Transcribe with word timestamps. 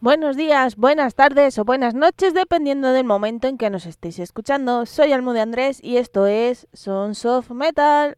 Buenos 0.00 0.36
días, 0.36 0.76
buenas 0.76 1.14
tardes 1.14 1.58
o 1.58 1.66
buenas 1.66 1.92
noches, 1.92 2.32
dependiendo 2.32 2.92
del 2.92 3.04
momento 3.04 3.46
en 3.46 3.58
que 3.58 3.68
nos 3.68 3.84
estéis 3.84 4.18
escuchando. 4.20 4.86
Soy 4.86 5.12
Almude 5.12 5.42
Andrés 5.42 5.80
y 5.82 5.98
esto 5.98 6.26
es 6.26 6.66
Sons 6.72 7.26
of 7.26 7.50
Metal. 7.50 8.16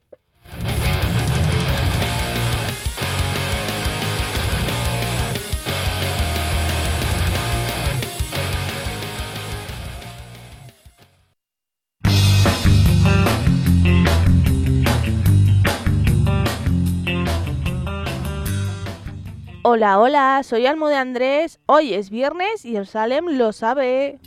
Hola, 19.63 20.01
hola, 20.01 20.41
soy 20.43 20.65
Almo 20.65 20.89
de 20.89 20.97
Andrés. 20.97 21.61
Hoy 21.67 21.93
es 21.93 22.09
viernes 22.09 22.65
y 22.65 22.77
el 22.77 22.87
Salem 22.87 23.27
lo 23.37 23.53
sabe. 23.53 24.19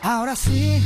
Ahora 0.00 0.34
sí. 0.34 0.82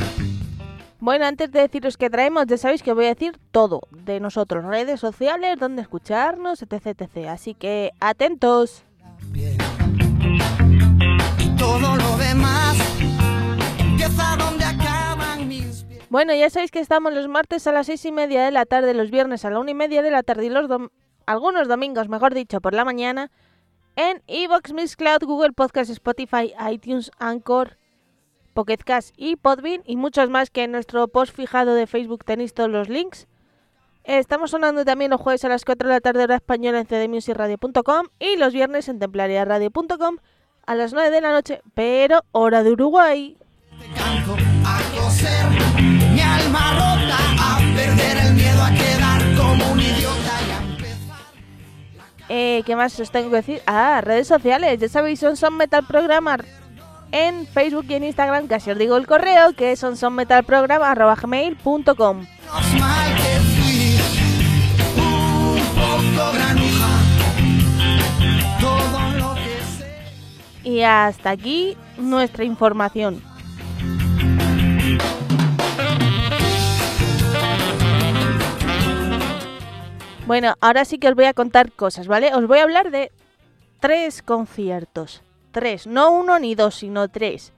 Bueno, 0.99 1.25
antes 1.27 1.53
de 1.53 1.61
deciros 1.61 1.97
que 1.97 2.11
traemos, 2.11 2.47
ya 2.49 2.59
sabéis 2.59 2.83
que 2.83 2.93
voy 2.93 3.05
a 3.05 3.15
decir 3.15 3.39
todo 3.53 3.83
de 3.93 4.19
nosotros, 4.19 4.65
redes 4.65 4.99
sociales, 4.99 5.57
dónde 5.61 5.83
escucharnos, 5.83 6.63
etc, 6.63 7.01
etc. 7.01 7.29
Así 7.29 7.55
que 7.55 7.93
atentos. 8.01 8.83
Y 11.39 11.49
todo 11.57 11.95
lo 11.95 12.17
demás 12.17 12.77
empieza 13.79 14.37
donde. 14.37 14.64
Bueno, 16.15 16.33
ya 16.33 16.49
sabéis 16.49 16.71
que 16.71 16.79
estamos 16.79 17.13
los 17.13 17.27
martes 17.27 17.67
a 17.67 17.73
las 17.73 17.87
seis 17.87 18.05
y 18.05 18.13
media 18.13 18.45
de 18.45 18.53
la 18.53 18.67
tarde, 18.67 18.95
los 18.95 19.11
viernes 19.11 19.45
a 19.45 19.51
la 19.51 19.59
una 19.59 19.73
y 19.73 19.75
media 19.75 20.01
de 20.01 20.13
la 20.13 20.23
tarde 20.23 20.47
y 20.47 20.49
los 20.49 20.71
algunos 21.27 21.67
domingos, 21.67 22.09
mejor 22.09 22.35
dicho, 22.35 22.61
por 22.61 22.73
la 22.73 22.85
mañana, 22.85 23.33
en 23.97 24.23
Evox, 24.29 24.73
Mixcloud, 24.73 25.25
Google 25.25 25.55
Podcast, 25.55 25.91
Spotify, 25.91 26.55
iTunes, 26.71 27.11
Anchor, 27.19 27.79
Pocket 28.53 28.77
Cast 28.77 29.13
y 29.17 29.35
Podbean 29.35 29.83
y 29.87 29.97
muchos 29.97 30.31
más 30.31 30.51
que 30.51 30.63
en 30.63 30.71
nuestro 30.71 31.09
post 31.09 31.35
fijado 31.35 31.75
de 31.75 31.89
Facebook 31.89 32.25
tenéis 32.25 32.55
todos 32.55 32.71
los 32.71 32.89
links. 32.89 33.27
Estamos 34.05 34.53
sonando 34.53 34.85
también 34.85 35.11
los 35.11 35.21
jueves 35.21 35.45
a 35.45 35.49
las 35.49 35.65
4 35.65 35.89
de 35.89 35.95
la 35.97 36.01
tarde 36.01 36.23
hora 36.23 36.37
española 36.37 36.79
en 36.79 36.87
cdmusicradio.com 36.87 38.07
y 38.21 38.37
los 38.37 38.53
viernes 38.53 38.89
en 38.89 39.01
templariaradio.com 39.01 40.19
a 40.65 40.75
las 40.77 40.93
9 40.93 41.11
de 41.11 41.21
la 41.21 41.33
noche, 41.33 41.61
pero 41.75 42.23
hora 42.31 42.63
de 42.63 42.71
Uruguay. 42.71 43.37
Alma 46.55 46.73
rota, 46.73 47.19
a 47.41 47.59
perder 47.75 48.17
el 48.27 48.35
miedo 48.35 48.63
a 48.63 48.71
quedar 48.71 49.35
como 49.37 49.73
un 49.73 49.81
idiota 49.81 50.33
y 50.47 50.51
a 50.51 50.59
empezar. 50.59 51.17
Eh, 52.29 52.63
¿Qué 52.65 52.77
más 52.77 52.99
os 52.99 53.11
tengo 53.11 53.31
que 53.31 53.37
decir? 53.37 53.63
Ah, 53.67 54.01
redes 54.03 54.29
sociales. 54.29 54.79
Ya 54.79 54.89
sabéis, 54.89 55.21
son 55.21 55.37
Son 55.37 55.57
Metal 55.57 55.85
Programmer 55.87 56.45
en 57.13 57.47
Facebook 57.47 57.87
y 57.89 57.95
en 57.95 58.05
Instagram. 58.05 58.47
Casi 58.47 58.71
os 58.71 58.79
digo 58.79 58.97
el 58.97 59.07
correo, 59.07 59.53
que 59.55 59.73
es 59.73 59.81
sé. 69.79 69.95
Y 70.65 70.81
hasta 70.83 71.31
aquí 71.31 71.77
nuestra 71.99 72.45
información. 72.45 73.34
Bueno, 80.27 80.55
ahora 80.63 80.87
sí 80.87 80.99
que 80.99 81.09
os 81.09 81.15
voy 81.15 81.27
a 81.27 81.35
contar 81.35 81.71
cosas, 81.71 82.09
¿vale? 82.09 82.35
Os 82.35 82.47
voy 82.47 82.59
a 82.59 82.63
hablar 82.63 82.91
de 82.91 83.13
tres 83.81 84.23
conciertos. 84.23 85.23
Tres, 85.53 85.87
no 85.87 86.13
uno 86.13 86.39
ni 86.39 86.55
dos, 86.55 86.77
sino 86.77 87.09
tres. 87.09 87.53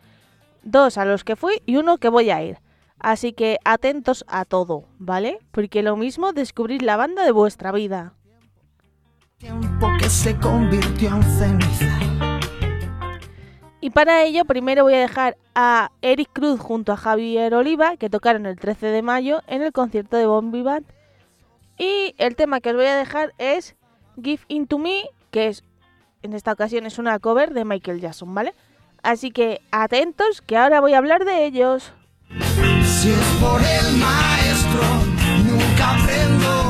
Dos 0.64 0.98
a 0.98 1.04
los 1.04 1.22
que 1.22 1.36
fui 1.36 1.62
y 1.64 1.76
uno 1.76 1.98
que 1.98 2.08
voy 2.08 2.30
a 2.30 2.42
ir. 2.42 2.58
Así 2.98 3.32
que 3.32 3.58
atentos 3.64 4.24
a 4.26 4.44
todo, 4.44 4.84
¿vale? 4.98 5.38
Porque 5.52 5.84
lo 5.84 5.96
mismo 5.96 6.32
descubrir 6.32 6.82
la 6.82 6.96
banda 6.96 7.24
de 7.24 7.30
vuestra 7.30 7.70
vida. 7.70 8.14
Tiempo 9.38 9.86
que 10.00 10.10
se 10.10 10.36
convirtió 10.36 11.14
en 11.14 11.22
ceniza. 11.22 11.98
Y 13.80 13.90
para 13.90 14.24
ello, 14.24 14.44
primero 14.44 14.82
voy 14.82 14.94
a 14.94 15.00
dejar 15.00 15.36
a 15.54 15.92
Eric 16.02 16.30
Cruz 16.32 16.58
junto 16.58 16.92
a 16.92 16.96
Javier 16.96 17.54
Oliva, 17.54 17.96
que 17.96 18.10
tocaron 18.10 18.44
el 18.44 18.58
13 18.58 18.86
de 18.86 19.02
mayo 19.02 19.42
en 19.46 19.62
el 19.62 19.72
concierto 19.72 20.16
de 20.16 20.26
Bombi 20.26 20.62
Band. 20.62 20.95
Y 21.78 22.14
el 22.18 22.36
tema 22.36 22.60
que 22.60 22.70
os 22.70 22.76
voy 22.76 22.86
a 22.86 22.96
dejar 22.96 23.34
es 23.38 23.76
Give 24.22 24.42
Into 24.48 24.78
Me, 24.78 25.04
que 25.30 25.48
es 25.48 25.62
en 26.22 26.32
esta 26.32 26.52
ocasión 26.52 26.86
es 26.86 26.98
una 26.98 27.18
cover 27.18 27.52
de 27.52 27.64
Michael 27.64 28.00
Jackson, 28.00 28.34
¿vale? 28.34 28.54
Así 29.02 29.30
que 29.30 29.60
atentos, 29.70 30.40
que 30.40 30.56
ahora 30.56 30.80
voy 30.80 30.94
a 30.94 30.98
hablar 30.98 31.24
de 31.24 31.46
ellos. 31.46 31.92
Si 32.84 33.10
es 33.10 33.26
por 33.40 33.60
el 33.60 33.96
maestro, 33.98 34.82
nunca 35.44 35.94
aprendo 35.94 36.65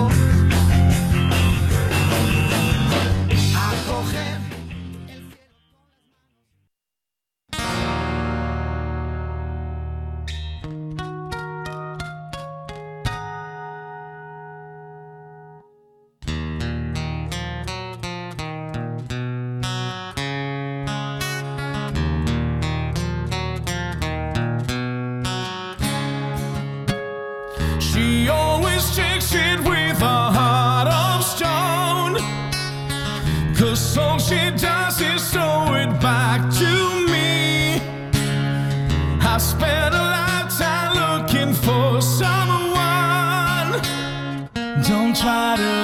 Don't 44.83 45.17
try 45.17 45.57
to 45.57 45.75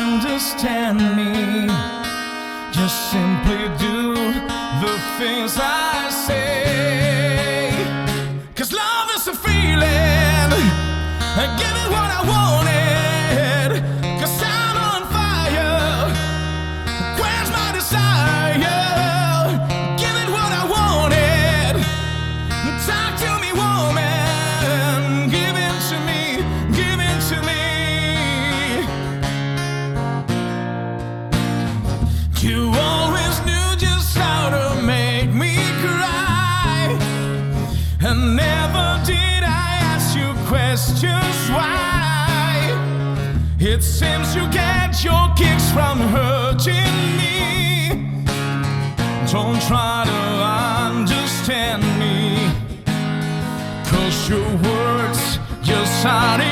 understand 0.00 0.98
me. 1.14 1.66
Just 2.72 3.10
simply 3.10 3.68
do 3.78 4.14
the 4.80 4.98
things 5.18 5.58
I 5.60 6.08
say. 6.10 7.70
Cause 8.56 8.72
love 8.72 9.10
is 9.14 9.28
a 9.28 9.34
feeling. 9.34 10.52
And 11.40 11.58
give 11.58 11.76
it 11.82 11.90
what 11.90 12.10
I 12.10 12.24
wanted. 12.26 12.69
살이 56.02 56.49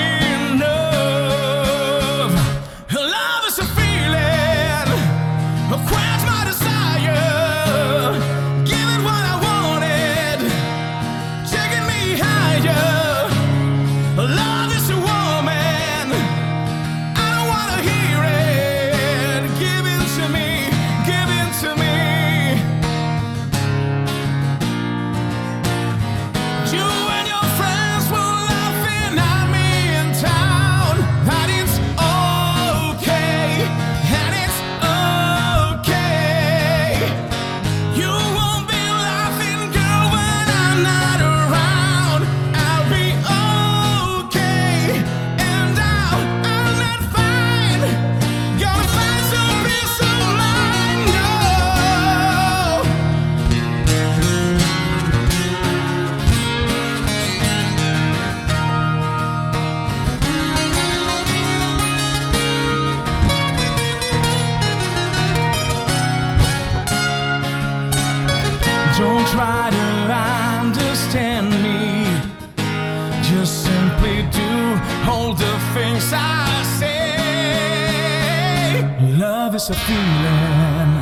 feeling, 79.89 80.93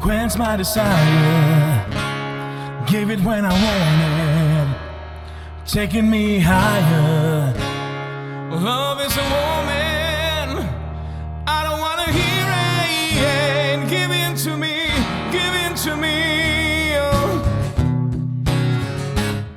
quench 0.00 0.36
my 0.38 0.56
desire. 0.56 1.84
Give 2.86 3.10
it 3.10 3.20
when 3.20 3.44
I 3.44 3.52
want 3.64 4.00
it, 4.08 4.68
taking 5.66 6.08
me 6.08 6.38
higher. 6.38 7.52
Love 8.50 8.98
is 9.06 9.14
a 9.24 9.26
woman. 9.36 10.48
I 11.46 11.58
don't 11.66 11.80
wanna 11.86 12.08
hear 12.18 12.46
it. 12.64 13.88
Give 13.90 14.10
in 14.10 14.32
to 14.44 14.56
me, 14.56 14.76
give 15.36 15.54
in 15.64 15.74
to 15.84 15.92
me. 16.04 16.16
Oh. 16.96 17.42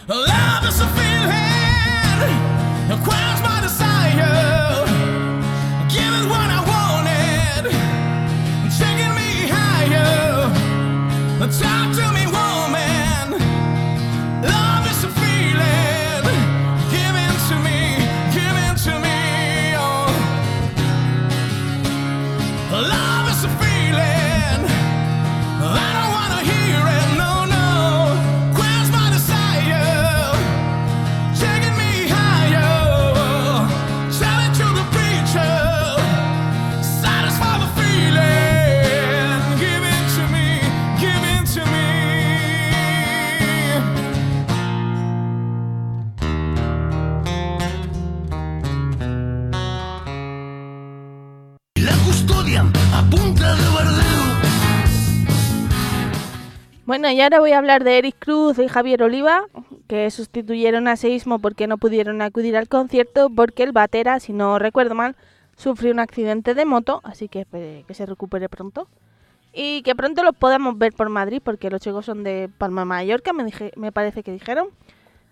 Love 0.09 0.63
is 0.69 0.79
a 0.87 0.89
feeling, 0.97 2.33
quench 3.05 3.39
my 3.47 3.57
desire. 3.61 4.54
Talk 11.45 11.95
to 11.95 12.11
me, 12.11 12.24
Bueno, 56.85 57.09
y 57.09 57.19
ahora 57.19 57.39
voy 57.39 57.51
a 57.51 57.57
hablar 57.57 57.83
de 57.83 57.97
Eric 57.97 58.17
Cruz 58.19 58.59
y 58.59 58.67
Javier 58.67 59.01
Oliva, 59.01 59.45
que 59.87 60.11
sustituyeron 60.11 60.87
a 60.87 60.95
Seismo 60.95 61.39
porque 61.39 61.65
no 61.65 61.79
pudieron 61.79 62.21
acudir 62.21 62.55
al 62.55 62.67
concierto, 62.67 63.31
porque 63.35 63.63
el 63.63 63.71
batera, 63.71 64.19
si 64.19 64.33
no 64.33 64.59
recuerdo 64.59 64.93
mal, 64.93 65.15
sufrió 65.57 65.91
un 65.91 65.99
accidente 65.99 66.53
de 66.53 66.63
moto, 66.63 67.01
así 67.03 67.27
que 67.27 67.39
espere 67.39 67.85
que 67.87 67.95
se 67.95 68.05
recupere 68.05 68.49
pronto. 68.49 68.87
Y 69.51 69.81
que 69.81 69.95
pronto 69.95 70.23
los 70.23 70.35
podamos 70.35 70.77
ver 70.77 70.93
por 70.93 71.09
Madrid, 71.09 71.41
porque 71.43 71.71
los 71.71 71.81
chicos 71.81 72.05
son 72.05 72.23
de 72.23 72.51
Palma 72.55 72.85
Mallorca, 72.85 73.33
me, 73.33 73.43
dije, 73.43 73.71
me 73.75 73.91
parece 73.91 74.21
que 74.21 74.31
dijeron. 74.31 74.67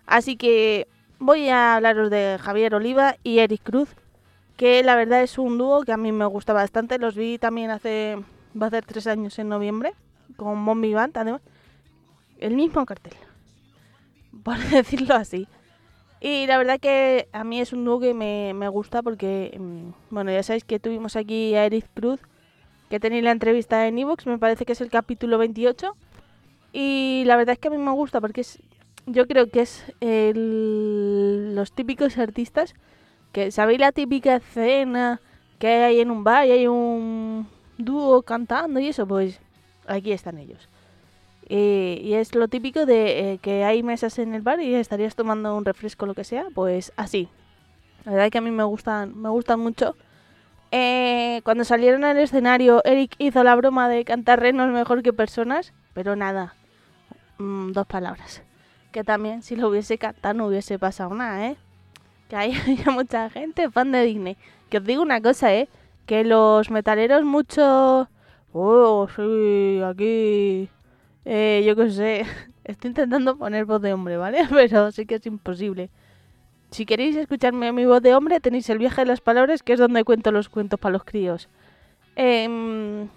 Así 0.06 0.36
que 0.36 0.88
voy 1.20 1.50
a 1.50 1.76
hablaros 1.76 2.10
de 2.10 2.36
Javier 2.40 2.74
Oliva 2.74 3.14
y 3.22 3.38
Eric 3.38 3.62
Cruz, 3.62 3.90
que 4.56 4.82
la 4.82 4.96
verdad 4.96 5.22
es 5.22 5.38
un 5.38 5.56
dúo 5.56 5.84
que 5.84 5.92
a 5.92 5.96
mí 5.98 6.10
me 6.10 6.26
gusta 6.26 6.52
bastante. 6.52 6.98
Los 6.98 7.14
vi 7.14 7.38
también 7.38 7.70
hace, 7.70 8.18
va 8.60 8.66
a 8.66 8.82
tres 8.82 9.06
años 9.06 9.38
en 9.38 9.48
noviembre, 9.48 9.94
con 10.36 10.64
Bombi 10.64 10.94
Band, 10.94 11.16
además. 11.16 11.42
El 12.38 12.54
mismo 12.56 12.84
cartel, 12.84 13.14
por 14.44 14.58
decirlo 14.58 15.14
así. 15.14 15.46
Y 16.20 16.46
la 16.46 16.56
verdad 16.58 16.80
que 16.80 17.28
a 17.32 17.44
mí 17.44 17.60
es 17.60 17.72
un 17.72 17.84
dúo 17.84 18.00
que 18.00 18.14
me, 18.14 18.52
me 18.54 18.68
gusta 18.68 19.02
porque, 19.02 19.56
mm, 19.58 19.90
bueno, 20.14 20.30
ya 20.32 20.42
sabéis 20.42 20.64
que 20.64 20.78
tuvimos 20.80 21.16
aquí 21.16 21.54
a 21.54 21.66
Eric 21.66 21.86
Cruz, 21.94 22.20
que 22.88 22.98
tenéis 23.00 23.24
la 23.24 23.30
entrevista 23.30 23.86
en 23.86 23.98
Evox, 23.98 24.26
me 24.26 24.38
parece 24.38 24.64
que 24.64 24.72
es 24.72 24.80
el 24.80 24.90
capítulo 24.90 25.38
28. 25.38 25.96
Y 26.72 27.24
la 27.26 27.36
verdad 27.36 27.52
es 27.54 27.58
que 27.58 27.68
a 27.68 27.70
mí 27.70 27.78
me 27.78 27.90
gusta 27.92 28.20
porque 28.20 28.40
es, 28.40 28.58
yo 29.06 29.26
creo 29.26 29.48
que 29.50 29.60
es 29.60 29.84
el- 30.00 31.54
los 31.54 31.72
típicos 31.72 32.18
artistas 32.18 32.74
que, 33.32 33.50
¿sabéis 33.50 33.80
la 33.80 33.92
típica 33.92 34.36
escena 34.36 35.20
que 35.58 35.68
hay 35.68 36.00
en 36.00 36.10
un 36.10 36.24
bar 36.24 36.46
y 36.46 36.52
hay 36.52 36.66
un 36.66 37.46
dúo 37.78 38.22
cantando 38.22 38.80
y 38.80 38.88
eso? 38.88 39.06
Pues 39.06 39.40
aquí 39.86 40.12
están 40.12 40.38
ellos. 40.38 40.68
Y 41.46 42.14
es 42.14 42.34
lo 42.34 42.48
típico 42.48 42.86
de 42.86 43.32
eh, 43.32 43.38
que 43.38 43.64
hay 43.64 43.82
mesas 43.82 44.18
en 44.18 44.34
el 44.34 44.40
bar 44.40 44.60
y 44.60 44.74
estarías 44.74 45.14
tomando 45.14 45.54
un 45.56 45.64
refresco 45.64 46.04
o 46.04 46.08
lo 46.08 46.14
que 46.14 46.24
sea, 46.24 46.46
pues 46.54 46.92
así. 46.96 47.28
La 48.04 48.12
verdad 48.12 48.26
es 48.26 48.32
que 48.32 48.38
a 48.38 48.42
mí 48.42 48.50
me 48.50 48.64
gustan, 48.64 49.18
me 49.20 49.28
gustan 49.28 49.60
mucho. 49.60 49.94
Eh, 50.70 51.40
cuando 51.44 51.64
salieron 51.64 52.04
al 52.04 52.18
escenario, 52.18 52.82
Eric 52.84 53.14
hizo 53.18 53.44
la 53.44 53.54
broma 53.54 53.88
de 53.88 54.04
cantar 54.04 54.40
renos 54.40 54.70
mejor 54.70 55.02
que 55.02 55.12
personas, 55.12 55.72
pero 55.92 56.16
nada, 56.16 56.54
mm, 57.38 57.72
dos 57.72 57.86
palabras. 57.86 58.42
Que 58.90 59.04
también 59.04 59.42
si 59.42 59.54
lo 59.54 59.68
hubiese 59.68 59.98
cantado 59.98 60.34
no 60.34 60.46
hubiese 60.46 60.78
pasado 60.78 61.14
nada, 61.14 61.46
¿eh? 61.46 61.56
Que 62.28 62.36
hay, 62.36 62.52
hay 62.66 62.92
mucha 62.92 63.30
gente 63.30 63.70
fan 63.70 63.92
de 63.92 64.02
Disney. 64.02 64.36
Que 64.70 64.78
os 64.78 64.84
digo 64.84 65.02
una 65.02 65.20
cosa, 65.20 65.54
¿eh? 65.54 65.68
Que 66.06 66.24
los 66.24 66.70
metaleros 66.70 67.24
mucho... 67.24 68.08
Oh, 68.56 69.08
sí, 69.16 69.82
aquí... 69.82 70.68
Eh, 71.24 71.64
yo 71.66 71.74
qué 71.74 71.90
sé. 71.90 72.24
Estoy 72.64 72.90
intentando 72.90 73.36
poner 73.36 73.64
voz 73.64 73.82
de 73.82 73.92
hombre, 73.92 74.16
¿vale? 74.16 74.46
Pero 74.50 74.92
sí 74.92 75.06
que 75.06 75.16
es 75.16 75.26
imposible. 75.26 75.90
Si 76.70 76.86
queréis 76.86 77.16
escucharme 77.16 77.72
mi 77.72 77.84
voz 77.84 78.00
de 78.00 78.14
hombre, 78.14 78.38
tenéis 78.38 78.70
el 78.70 78.78
viaje 78.78 79.00
de 79.02 79.06
las 79.06 79.20
palabras, 79.20 79.64
que 79.64 79.72
es 79.72 79.80
donde 79.80 80.04
cuento 80.04 80.30
los 80.30 80.48
cuentos 80.48 80.78
para 80.78 80.92
los 80.92 81.02
críos. 81.02 81.48
Em, 82.14 83.08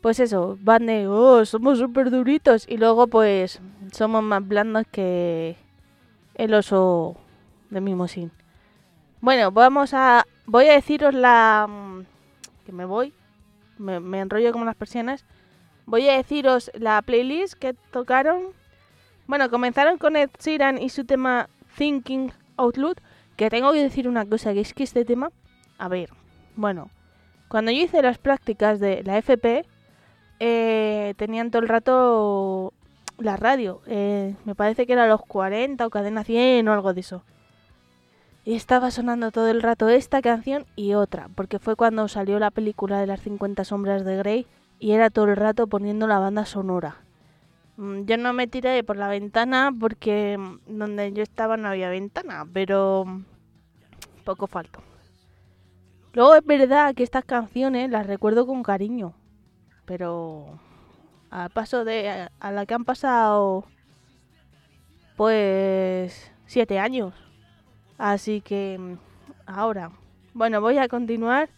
pues 0.00 0.20
eso, 0.20 0.56
van 0.62 0.86
de, 0.86 1.06
oh, 1.06 1.44
somos 1.44 1.78
súper 1.78 2.10
duritos. 2.10 2.66
Y 2.66 2.78
luego, 2.78 3.08
pues, 3.08 3.60
somos 3.92 4.22
más 4.22 4.46
blandos 4.46 4.86
que 4.90 5.56
el 6.34 6.54
oso 6.54 7.16
de 7.68 7.82
Mimosín. 7.82 8.32
Bueno, 9.20 9.52
vamos 9.52 9.92
a. 9.92 10.24
Voy 10.46 10.66
a 10.68 10.74
deciros 10.74 11.12
la. 11.12 11.68
Que 12.64 12.72
me 12.72 12.86
voy. 12.86 13.12
Me, 13.78 14.20
enrollo 14.20 14.52
como 14.52 14.64
las 14.64 14.76
persianas. 14.76 15.24
Voy 15.86 16.08
a 16.08 16.16
deciros 16.16 16.70
la 16.74 17.00
playlist 17.02 17.54
que 17.54 17.74
tocaron. 17.74 18.48
Bueno, 19.26 19.50
comenzaron 19.50 19.98
con 19.98 20.16
Ed 20.16 20.30
Sheeran 20.38 20.80
y 20.80 20.90
su 20.90 21.04
tema 21.04 21.48
Thinking 21.76 22.32
Out 22.56 22.76
Loud. 22.76 22.96
Que 23.36 23.50
tengo 23.50 23.72
que 23.72 23.82
decir 23.82 24.08
una 24.08 24.26
cosa, 24.26 24.52
que 24.52 24.60
es 24.60 24.74
que 24.74 24.82
este 24.82 25.04
tema. 25.04 25.30
A 25.78 25.88
ver, 25.88 26.10
bueno. 26.56 26.90
Cuando 27.48 27.70
yo 27.70 27.82
hice 27.82 28.02
las 28.02 28.18
prácticas 28.18 28.80
de 28.80 29.02
la 29.04 29.16
FP, 29.18 29.64
eh, 30.40 31.14
tenían 31.16 31.50
todo 31.50 31.62
el 31.62 31.68
rato 31.68 32.74
la 33.18 33.36
radio. 33.36 33.80
eh, 33.86 34.34
me 34.44 34.54
parece 34.54 34.86
que 34.86 34.92
era 34.92 35.06
los 35.06 35.22
40 35.22 35.86
o 35.86 35.90
cadena 35.90 36.24
100 36.24 36.68
o 36.68 36.72
algo 36.72 36.92
de 36.94 37.00
eso. 37.00 37.22
Y 38.48 38.54
estaba 38.54 38.90
sonando 38.90 39.30
todo 39.30 39.48
el 39.48 39.60
rato 39.60 39.90
esta 39.90 40.22
canción 40.22 40.64
y 40.74 40.94
otra, 40.94 41.28
porque 41.34 41.58
fue 41.58 41.76
cuando 41.76 42.08
salió 42.08 42.38
la 42.38 42.50
película 42.50 42.98
de 42.98 43.06
las 43.06 43.20
50 43.20 43.62
sombras 43.62 44.06
de 44.06 44.16
Grey 44.16 44.46
y 44.78 44.92
era 44.92 45.10
todo 45.10 45.26
el 45.26 45.36
rato 45.36 45.66
poniendo 45.66 46.06
la 46.06 46.18
banda 46.18 46.46
sonora. 46.46 46.96
Mm, 47.76 48.06
Yo 48.06 48.16
no 48.16 48.32
me 48.32 48.46
tiré 48.46 48.82
por 48.84 48.96
la 48.96 49.08
ventana 49.08 49.70
porque 49.78 50.38
mm, 50.38 50.78
donde 50.78 51.12
yo 51.12 51.22
estaba 51.22 51.58
no 51.58 51.68
había 51.68 51.90
ventana, 51.90 52.46
pero 52.50 53.04
mm, 53.04 53.24
poco 54.24 54.46
faltó. 54.46 54.80
Luego 56.14 56.34
es 56.34 56.46
verdad 56.46 56.94
que 56.94 57.02
estas 57.02 57.26
canciones 57.26 57.90
las 57.90 58.06
recuerdo 58.06 58.46
con 58.46 58.62
cariño, 58.62 59.12
pero 59.84 60.58
al 61.28 61.50
paso 61.50 61.84
de 61.84 62.08
a, 62.08 62.32
a 62.40 62.50
la 62.50 62.64
que 62.64 62.72
han 62.72 62.86
pasado 62.86 63.66
pues 65.18 66.32
siete 66.46 66.78
años. 66.78 67.27
Así 67.98 68.40
que 68.40 68.96
ahora, 69.44 69.90
bueno, 70.32 70.60
voy 70.60 70.78
a 70.78 70.88
continuar. 70.88 71.50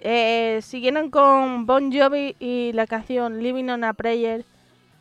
Eh, 0.00 0.58
siguieron 0.62 1.10
con 1.10 1.66
Bon 1.66 1.92
Jovi 1.92 2.34
y 2.40 2.72
la 2.72 2.86
canción 2.86 3.42
Living 3.42 3.68
on 3.68 3.84
a 3.84 3.92
Prayer 3.92 4.44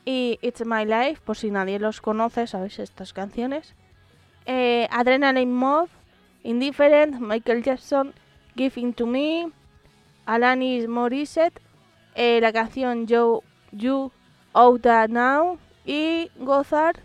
y 0.05 0.37
It's 0.41 0.65
My 0.65 0.85
Life, 0.85 1.21
por 1.23 1.37
si 1.37 1.51
nadie 1.51 1.79
los 1.79 2.01
conoce, 2.01 2.47
sabéis 2.47 2.79
estas 2.79 3.13
canciones. 3.13 3.75
Eh, 4.45 4.87
Adrenaline 4.91 5.51
Mob, 5.51 5.89
Indifferent, 6.43 7.19
Michael 7.19 7.63
Jackson, 7.63 8.13
Giving 8.55 8.93
to 8.93 9.05
Me, 9.05 9.51
Alanis 10.25 10.87
Morissette, 10.87 11.59
eh, 12.15 12.39
la 12.41 12.51
canción 12.53 13.07
Yo, 13.07 13.43
You 13.71 14.11
Out 14.53 14.81
That 14.81 15.09
Now 15.09 15.57
y 15.85 16.29
gozar 16.37 16.99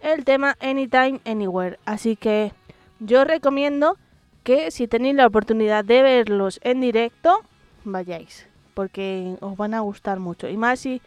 el 0.00 0.24
tema 0.24 0.56
Anytime 0.60 1.20
Anywhere. 1.24 1.78
Así 1.84 2.16
que 2.16 2.52
yo 3.00 3.24
recomiendo 3.24 3.96
que 4.42 4.70
si 4.70 4.86
tenéis 4.86 5.14
la 5.14 5.26
oportunidad 5.26 5.84
de 5.84 6.02
verlos 6.02 6.60
en 6.62 6.80
directo, 6.80 7.40
vayáis, 7.84 8.46
porque 8.74 9.36
os 9.40 9.56
van 9.56 9.74
a 9.74 9.80
gustar 9.80 10.20
mucho. 10.20 10.48
Y 10.48 10.56
más 10.56 10.80
si 10.80 11.00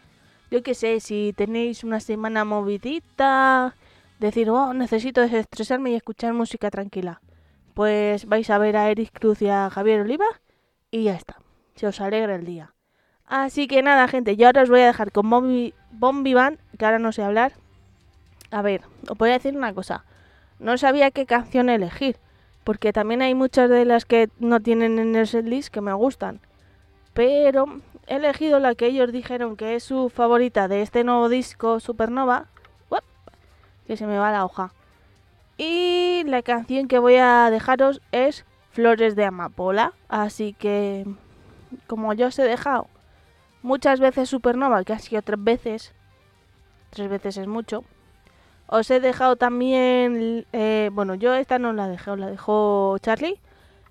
yo 0.50 0.62
qué 0.62 0.74
sé, 0.74 1.00
si 1.00 1.34
tenéis 1.36 1.84
una 1.84 2.00
semana 2.00 2.44
movidita, 2.44 3.74
decir, 4.18 4.48
oh, 4.50 4.72
necesito 4.72 5.20
desestresarme 5.20 5.90
y 5.90 5.94
escuchar 5.94 6.32
música 6.32 6.70
tranquila. 6.70 7.20
Pues 7.74 8.26
vais 8.26 8.48
a 8.50 8.58
ver 8.58 8.76
a 8.76 8.90
Eric 8.90 9.10
Cruz 9.12 9.42
y 9.42 9.48
a 9.48 9.68
Javier 9.70 10.00
Oliva 10.00 10.26
y 10.90 11.04
ya 11.04 11.14
está. 11.14 11.36
Se 11.74 11.86
os 11.86 12.00
alegra 12.00 12.34
el 12.34 12.44
día. 12.44 12.74
Así 13.26 13.68
que 13.68 13.82
nada, 13.82 14.08
gente, 14.08 14.36
yo 14.36 14.46
ahora 14.46 14.62
os 14.62 14.70
voy 14.70 14.80
a 14.80 14.86
dejar 14.86 15.12
con 15.12 15.28
Bombi, 15.28 15.74
Bombi 15.92 16.32
Band, 16.32 16.58
que 16.78 16.84
ahora 16.86 16.98
no 16.98 17.12
sé 17.12 17.22
hablar. 17.22 17.52
A 18.50 18.62
ver, 18.62 18.80
os 19.06 19.18
voy 19.18 19.28
a 19.30 19.34
decir 19.34 19.54
una 19.54 19.74
cosa. 19.74 20.04
No 20.58 20.76
sabía 20.78 21.10
qué 21.10 21.26
canción 21.26 21.68
elegir, 21.68 22.16
porque 22.64 22.92
también 22.92 23.22
hay 23.22 23.34
muchas 23.34 23.70
de 23.70 23.84
las 23.84 24.04
que 24.04 24.28
no 24.38 24.60
tienen 24.60 24.98
en 24.98 25.14
el 25.16 25.26
setlist 25.26 25.72
que 25.72 25.80
me 25.80 25.92
gustan. 25.92 26.40
Pero 27.14 27.66
he 28.06 28.16
elegido 28.16 28.58
la 28.58 28.74
que 28.74 28.86
ellos 28.86 29.12
dijeron 29.12 29.56
que 29.56 29.74
es 29.74 29.84
su 29.84 30.08
favorita 30.08 30.68
de 30.68 30.82
este 30.82 31.04
nuevo 31.04 31.28
disco 31.28 31.80
Supernova. 31.80 32.46
Que 33.86 33.96
se 33.96 34.06
me 34.06 34.18
va 34.18 34.30
la 34.30 34.44
hoja. 34.44 34.74
Y 35.56 36.22
la 36.26 36.42
canción 36.42 36.88
que 36.88 36.98
voy 36.98 37.16
a 37.16 37.48
dejaros 37.50 38.02
es 38.12 38.44
Flores 38.70 39.16
de 39.16 39.24
Amapola. 39.24 39.94
Así 40.08 40.52
que, 40.52 41.06
como 41.86 42.12
yo 42.12 42.26
os 42.26 42.38
he 42.38 42.42
dejado 42.42 42.88
muchas 43.62 43.98
veces 43.98 44.28
Supernova, 44.28 44.84
que 44.84 44.92
ha 44.92 44.98
sido 44.98 45.22
tres 45.22 45.42
veces, 45.42 45.94
tres 46.90 47.08
veces 47.08 47.38
es 47.38 47.46
mucho. 47.46 47.82
Os 48.68 48.90
he 48.90 49.00
dejado 49.00 49.36
también, 49.36 50.46
eh, 50.52 50.90
bueno, 50.92 51.14
yo 51.14 51.34
esta 51.34 51.58
no 51.58 51.72
la 51.72 51.88
dejé, 51.88 52.10
os 52.10 52.18
la 52.18 52.30
dejó 52.30 52.96
Charlie. 53.00 53.40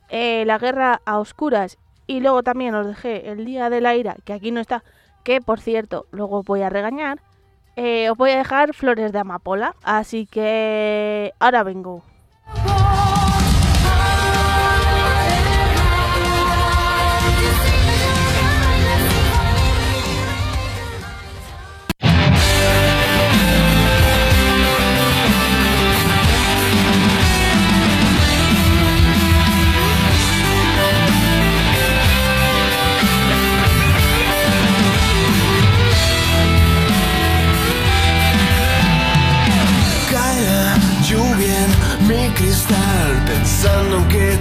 eh, 0.10 0.46
la 0.46 0.58
guerra 0.60 1.02
a 1.06 1.20
oscuras. 1.20 1.78
Y 2.08 2.22
luego 2.22 2.44
también 2.44 2.76
os 2.76 2.88
dejé 2.88 3.30
el 3.32 3.46
día 3.46 3.70
de 3.70 3.82
la 3.82 3.96
ira, 3.96 4.16
que 4.26 4.34
aquí 4.34 4.52
no 4.52 4.62
está, 4.62 4.84
que 5.24 5.42
por 5.42 5.60
cierto, 5.60 6.06
luego 6.12 6.44
voy 6.44 6.62
a 6.62 6.70
regañar. 6.70 7.20
Eh, 7.76 8.10
os 8.10 8.18
voy 8.18 8.32
a 8.32 8.38
dejar 8.38 8.74
flores 8.74 9.12
de 9.12 9.20
amapola. 9.20 9.76
Así 9.84 10.26
que 10.28 11.34
ahora 11.40 11.64
vengo. 11.64 12.04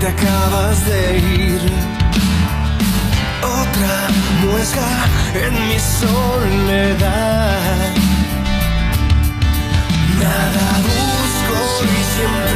Acabas 0.09 0.85
de 0.87 1.19
ir. 1.19 1.61
Otra 3.43 4.09
muesca 4.43 4.89
en 5.35 5.53
mi 5.69 5.79
soledad. 5.79 7.67
Nada 10.23 10.67
busco 10.87 11.57
y 11.85 12.03
siempre 12.15 12.56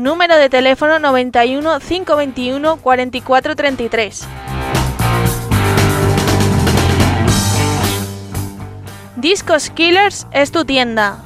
Número 0.00 0.38
de 0.38 0.48
teléfono 0.48 0.98
91 0.98 1.78
521 1.78 2.78
4433. 2.78 4.26
Discos 9.16 9.68
Killers 9.68 10.26
es 10.32 10.52
tu 10.52 10.64
tienda. 10.64 11.18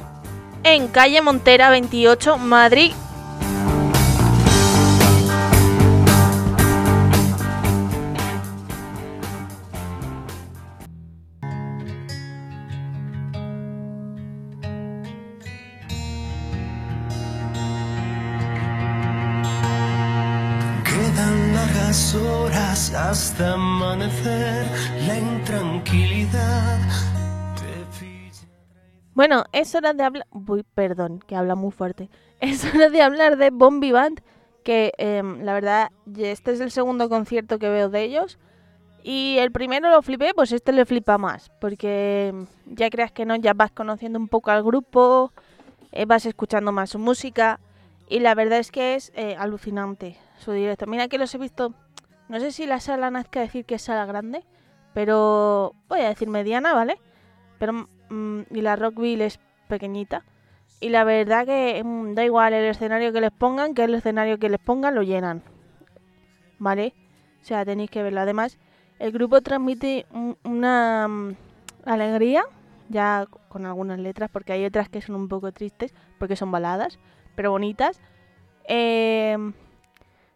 En 0.65 0.89
calle 0.89 1.21
Montera 1.21 1.69
28, 1.69 2.37
Madrid. 2.37 2.91
Hasta 23.15 23.53
amanecer, 23.53 24.67
la 25.07 25.17
intranquilidad. 25.17 26.79
Bueno, 29.13 29.45
es 29.53 29.73
hora 29.73 29.93
de 29.93 30.03
hablar. 30.03 30.27
Uy, 30.31 30.65
perdón, 30.75 31.19
que 31.25 31.37
habla 31.37 31.55
muy 31.55 31.71
fuerte. 31.71 32.09
Es 32.41 32.65
hora 32.65 32.89
de 32.89 33.01
hablar 33.01 33.37
de 33.37 33.51
Bombi 33.51 33.93
Band, 33.93 34.19
que 34.65 34.91
em, 34.97 35.41
la 35.43 35.53
verdad, 35.53 35.91
este 36.17 36.51
es 36.51 36.59
el 36.59 36.71
segundo 36.71 37.07
concierto 37.07 37.57
que 37.57 37.69
veo 37.69 37.87
de 37.87 38.03
ellos. 38.03 38.37
Y 39.01 39.37
el 39.39 39.53
primero 39.53 39.89
lo 39.89 40.01
flipé, 40.01 40.33
pues 40.35 40.51
este 40.51 40.73
le 40.73 40.85
flipa 40.85 41.17
más, 41.17 41.49
porque 41.61 42.27
em, 42.27 42.47
ya 42.65 42.89
creas 42.89 43.13
que 43.13 43.25
no, 43.25 43.37
ya 43.37 43.53
vas 43.53 43.71
conociendo 43.71 44.19
un 44.19 44.27
poco 44.27 44.51
al 44.51 44.61
grupo, 44.61 45.31
eh, 45.93 46.03
vas 46.03 46.25
escuchando 46.25 46.73
más 46.73 46.89
su 46.89 46.99
música. 46.99 47.61
Y 48.09 48.19
la 48.19 48.35
verdad 48.35 48.59
es 48.59 48.71
que 48.71 48.95
es 48.95 49.13
eh, 49.15 49.37
alucinante 49.39 50.17
su 50.37 50.51
directo. 50.51 50.85
Mira 50.85 51.07
que 51.07 51.17
los 51.17 51.33
he 51.33 51.37
visto, 51.37 51.73
no 52.29 52.39
sé 52.39 52.51
si 52.51 52.65
la 52.65 52.79
sala 52.79 53.11
nazca 53.11 53.39
decir 53.41 53.65
que 53.65 53.75
es 53.75 53.81
sala 53.81 54.05
grande, 54.05 54.43
pero 54.93 55.73
voy 55.89 56.01
a 56.01 56.09
decir 56.09 56.27
mediana, 56.29 56.73
¿vale? 56.73 56.97
Pero 57.59 57.87
mm, 58.09 58.41
y 58.51 58.61
la 58.61 58.75
Rockville 58.75 59.25
es 59.25 59.39
pequeñita. 59.67 60.23
Y 60.79 60.89
la 60.89 61.03
verdad 61.03 61.45
que 61.45 61.81
mm, 61.83 62.13
da 62.13 62.23
igual 62.25 62.53
el 62.53 62.65
escenario 62.65 63.11
que 63.13 63.21
les 63.21 63.31
pongan, 63.31 63.73
que 63.73 63.83
el 63.83 63.95
escenario 63.95 64.37
que 64.39 64.49
les 64.49 64.59
pongan 64.59 64.95
lo 64.95 65.03
llenan. 65.03 65.41
¿Vale? 66.59 66.93
O 67.41 67.45
sea, 67.45 67.65
tenéis 67.65 67.89
que 67.89 68.03
verlo. 68.03 68.21
Además, 68.21 68.57
el 68.99 69.11
grupo 69.11 69.41
transmite 69.41 70.05
un- 70.11 70.37
una 70.43 71.07
mm, 71.07 71.35
alegría, 71.85 72.43
ya 72.89 73.27
con 73.49 73.65
algunas 73.65 73.99
letras, 73.99 74.29
porque 74.31 74.53
hay 74.53 74.65
otras 74.65 74.89
que 74.89 75.01
son 75.01 75.15
un 75.15 75.27
poco 75.27 75.51
tristes, 75.51 75.93
porque 76.19 76.35
son 76.35 76.51
baladas, 76.51 76.99
pero 77.35 77.51
bonitas. 77.51 77.99
Em, 78.67 79.53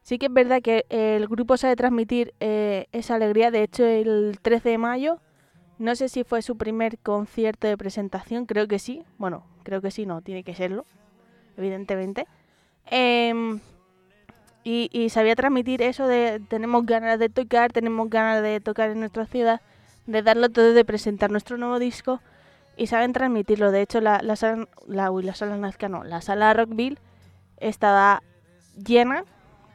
sí 0.09 0.17
que 0.17 0.25
es 0.25 0.33
verdad 0.33 0.63
que 0.63 0.87
el 0.89 1.27
grupo 1.27 1.55
sabe 1.55 1.75
transmitir 1.75 2.33
eh, 2.39 2.87
esa 2.91 3.13
alegría. 3.13 3.51
De 3.51 3.61
hecho, 3.61 3.85
el 3.85 4.39
13 4.41 4.69
de 4.69 4.77
mayo, 4.79 5.19
no 5.77 5.95
sé 5.95 6.09
si 6.09 6.23
fue 6.23 6.41
su 6.41 6.57
primer 6.57 6.97
concierto 6.97 7.67
de 7.67 7.77
presentación, 7.77 8.47
creo 8.47 8.67
que 8.67 8.79
sí. 8.79 9.03
Bueno, 9.19 9.43
creo 9.61 9.81
que 9.81 9.91
sí, 9.91 10.07
no, 10.07 10.23
tiene 10.23 10.43
que 10.43 10.55
serlo, 10.55 10.87
evidentemente. 11.57 12.25
Em, 12.87 13.59
y, 14.63 15.09
sabía 15.11 15.35
transmitir 15.35 15.83
eso 15.83 16.07
de 16.07 16.41
tenemos 16.49 16.87
ganas 16.87 17.19
de 17.19 17.29
tocar, 17.29 17.71
tenemos 17.71 18.09
ganas 18.09 18.41
de 18.41 18.59
tocar 18.61 18.89
en 18.89 19.01
nuestra 19.01 19.27
ciudad, 19.27 19.61
de 20.07 20.23
darlo 20.23 20.49
todo, 20.49 20.73
de 20.73 20.85
presentar 20.85 21.29
nuestro 21.29 21.57
nuevo 21.59 21.77
disco. 21.77 22.19
Y 22.77 22.87
saben 22.87 23.13
transmitirlo. 23.13 23.71
De 23.71 23.83
hecho, 23.83 24.01
la, 24.01 24.21
la 24.23 24.35
sala, 24.35 24.67
la 24.87 25.35
sala 25.35 25.57
Nazca 25.57 25.87
no, 25.87 26.03
la 26.03 26.21
sala 26.21 26.51
Rockville 26.55 26.97
estaba 27.59 28.23
llena 28.75 29.23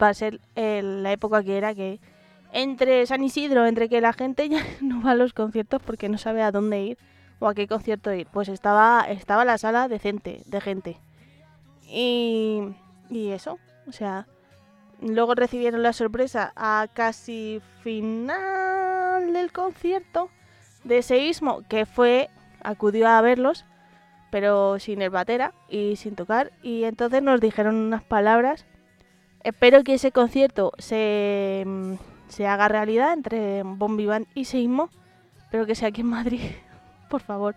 para 0.04 0.12
ser 0.12 0.38
eh, 0.54 0.82
la 0.82 1.12
época 1.12 1.42
que 1.42 1.56
era 1.56 1.74
que 1.74 1.98
entre 2.52 3.06
San 3.06 3.24
Isidro, 3.24 3.64
entre 3.64 3.88
que 3.88 4.02
la 4.02 4.12
gente 4.12 4.50
ya 4.50 4.60
no 4.82 5.02
va 5.02 5.12
a 5.12 5.14
los 5.14 5.32
conciertos 5.32 5.80
porque 5.80 6.10
no 6.10 6.18
sabe 6.18 6.42
a 6.42 6.52
dónde 6.52 6.82
ir 6.82 6.98
o 7.38 7.48
a 7.48 7.54
qué 7.54 7.66
concierto 7.66 8.12
ir, 8.12 8.26
pues 8.30 8.50
estaba, 8.50 9.06
estaba 9.08 9.46
la 9.46 9.56
sala 9.56 9.88
decente, 9.88 10.42
de 10.44 10.60
gente. 10.60 10.98
Y, 11.88 12.60
y 13.08 13.30
eso, 13.30 13.58
o 13.86 13.92
sea, 13.92 14.26
luego 15.00 15.34
recibieron 15.34 15.82
la 15.82 15.94
sorpresa 15.94 16.52
a 16.54 16.86
casi 16.92 17.62
final 17.82 19.32
del 19.32 19.52
concierto 19.52 20.28
de 20.84 21.00
Seísmo, 21.00 21.62
que 21.66 21.86
fue, 21.86 22.28
acudió 22.62 23.08
a 23.08 23.22
verlos, 23.22 23.64
pero 24.30 24.78
sin 24.78 25.00
el 25.00 25.08
batera 25.08 25.54
y 25.70 25.96
sin 25.96 26.14
tocar. 26.14 26.52
Y 26.62 26.84
entonces 26.84 27.22
nos 27.22 27.40
dijeron 27.40 27.76
unas 27.76 28.02
palabras. 28.02 28.66
Espero 29.44 29.84
que 29.84 29.94
ese 29.94 30.10
concierto 30.10 30.72
se, 30.78 31.62
mm, 31.66 31.92
se 32.28 32.46
haga 32.46 32.66
realidad 32.68 33.12
entre 33.12 33.62
Bombi 33.62 34.06
Band 34.06 34.26
y 34.34 34.46
Seísmo, 34.46 34.88
pero 35.50 35.66
que 35.66 35.74
sea 35.74 35.88
aquí 35.88 36.00
en 36.00 36.08
Madrid, 36.08 36.40
por 37.10 37.20
favor. 37.20 37.54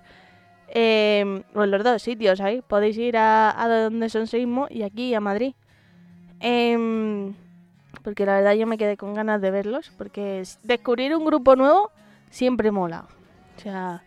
Eh, 0.67 1.43
o 1.56 1.63
en 1.63 1.71
los 1.71 1.84
dos 1.84 2.02
sitios, 2.02 2.41
ahí 2.41 2.62
podéis 2.62 2.97
ir 2.97 3.15
a, 3.17 3.50
a 3.62 3.67
donde 3.84 4.10
son 4.10 4.28
Seísmo 4.28 4.67
y 4.69 4.84
aquí 4.84 5.13
a 5.13 5.21
Madrid. 5.21 5.54
Em, 6.39 7.34
porque 8.04 8.26
la 8.26 8.36
verdad 8.36 8.54
yo 8.54 8.67
me 8.67 8.78
quedé 8.78 8.97
con 8.97 9.13
ganas 9.13 9.41
de 9.41 9.50
verlos, 9.52 9.91
porque 9.97 10.41
es- 10.41 10.60
descubrir 10.63 11.15
un 11.15 11.26
grupo 11.26 11.56
nuevo 11.56 11.91
siempre 12.30 12.69
mola. 12.71 13.06
O 13.58 13.60
sea, 13.62 14.04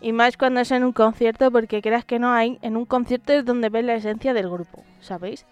y 0.00 0.12
más 0.12 0.36
cuando 0.36 0.60
es 0.60 0.70
en 0.72 0.84
un 0.84 0.92
concierto, 0.92 1.50
porque 1.52 1.82
creas 1.82 2.04
que 2.04 2.18
no 2.18 2.32
hay, 2.32 2.58
en 2.62 2.76
un 2.76 2.86
concierto 2.86 3.32
es 3.34 3.44
donde 3.44 3.68
ves 3.68 3.84
la 3.84 3.94
esencia 3.94 4.32
del 4.32 4.48
grupo, 4.50 4.82
¿sabéis? 5.00 5.46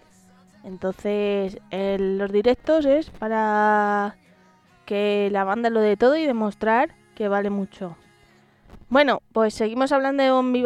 Entonces, 0.69 1.59
el- 1.71 2.19
los 2.19 2.31
directos 2.31 2.85
es 2.85 3.09
para 3.09 4.17
que 4.85 5.31
la 5.33 5.45
banda 5.45 5.71
lo 5.71 5.81
de 5.81 5.97
todo 5.97 6.15
y 6.17 6.27
demostrar 6.27 6.95
que 7.15 7.29
vale 7.29 7.49
mucho. 7.49 7.97
Bueno, 8.91 9.23
pues 9.33 9.55
seguimos 9.55 9.93
hablando 9.93 10.23
de 10.23 10.31
Bombi. 10.31 10.65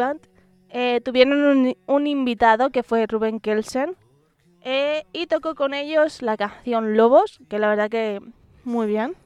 Eh, 0.70 1.00
tuvieron 1.04 1.74
un, 1.86 2.06
invitado 2.06 2.70
que 2.70 2.82
fue 2.82 3.06
Ruben 3.06 3.38
Kelsen. 3.38 3.96
eh, 4.64 5.04
y 5.12 5.26
tocó 5.26 5.56
con 5.56 5.74
ellos 5.74 6.22
la 6.22 6.36
canción 6.36 6.96
Lobos, 6.96 7.40
que 7.48 7.58
la 7.58 7.68
verdad 7.68 7.90
que 7.90 8.20
muy 8.64 8.86
bien. 8.86 9.16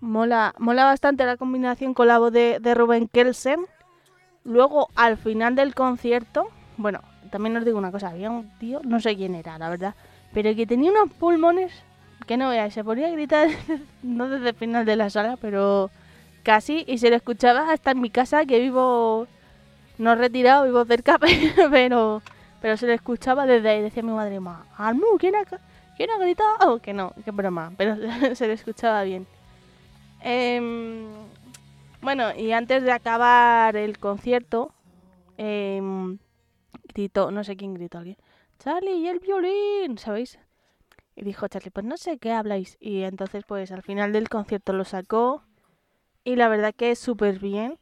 Mola, 0.00 0.54
mola 0.58 0.84
bastante 0.84 1.26
la 1.26 1.36
combinación 1.36 1.92
con 1.94 2.08
la 2.08 2.18
voz 2.18 2.32
de, 2.32 2.58
de 2.60 2.74
Ruben 2.74 3.08
Kelsen. 3.08 3.66
Luego, 4.42 4.88
al 4.96 5.18
final 5.18 5.54
del 5.54 5.74
concierto, 5.74 6.48
bueno, 6.78 7.00
también 7.30 7.56
os 7.56 7.64
digo 7.64 7.78
una 7.78 7.92
cosa, 7.92 8.08
había 8.08 8.30
un 8.30 8.50
tío, 8.58 8.80
no 8.84 9.00
sé 9.00 9.16
quién 9.16 9.34
era, 9.34 9.58
la 9.58 9.68
verdad, 9.68 9.94
pero 10.32 10.54
que 10.54 10.66
tenía 10.66 10.90
unos 10.90 11.10
pulmones 11.12 11.72
que 12.26 12.36
no 12.36 12.48
veáis, 12.48 12.74
se 12.74 12.84
ponía 12.84 13.08
a 13.08 13.10
gritar, 13.10 13.48
no 14.02 14.28
desde 14.28 14.50
el 14.50 14.54
final 14.54 14.84
de 14.84 14.96
la 14.96 15.10
sala, 15.10 15.36
pero 15.40 15.90
casi, 16.42 16.84
y 16.86 16.98
se 16.98 17.10
lo 17.10 17.16
escuchaba 17.16 17.72
hasta 17.72 17.92
en 17.92 18.00
mi 18.00 18.10
casa, 18.10 18.44
que 18.46 18.60
vivo, 18.60 19.26
no 19.98 20.14
retirado, 20.14 20.64
vivo 20.64 20.84
cerca, 20.84 21.18
pero, 21.70 22.22
pero 22.60 22.76
se 22.76 22.86
lo 22.86 22.92
escuchaba 22.92 23.46
desde 23.46 23.68
ahí, 23.68 23.82
decía 23.82 24.02
mi 24.02 24.12
madre, 24.12 24.40
ma, 24.40 24.66
Almu, 24.76 25.18
¿quién 25.18 25.34
ha, 25.36 25.44
¿quién 25.96 26.10
ha 26.10 26.18
gritado? 26.18 26.80
Que 26.80 26.92
no, 26.92 27.12
que 27.24 27.30
broma, 27.30 27.72
pero 27.76 27.96
se 28.34 28.46
lo 28.46 28.52
escuchaba 28.52 29.02
bien. 29.02 29.26
Em, 30.20 31.06
bueno, 32.00 32.34
y 32.34 32.52
antes 32.52 32.82
de 32.82 32.92
acabar 32.92 33.76
el 33.76 33.98
concierto, 33.98 34.72
em, 35.36 36.18
no 37.30 37.44
sé 37.44 37.56
quién 37.56 37.74
gritó 37.74 37.98
alguien, 37.98 38.16
Charlie 38.58 38.96
y 38.96 39.08
el 39.08 39.18
violín, 39.20 39.98
¿sabéis? 39.98 40.38
Y 41.16 41.22
dijo 41.22 41.46
Charlie, 41.48 41.70
pues 41.70 41.86
no 41.86 41.96
sé 41.96 42.18
qué 42.18 42.32
habláis. 42.32 42.76
Y 42.80 43.02
entonces, 43.02 43.44
pues 43.46 43.70
al 43.72 43.82
final 43.82 44.12
del 44.12 44.28
concierto 44.28 44.72
lo 44.72 44.84
sacó. 44.84 45.44
Y 46.24 46.36
la 46.36 46.48
verdad 46.48 46.74
que 46.74 46.90
es 46.90 46.98
súper 46.98 47.38
bien. 47.38 47.78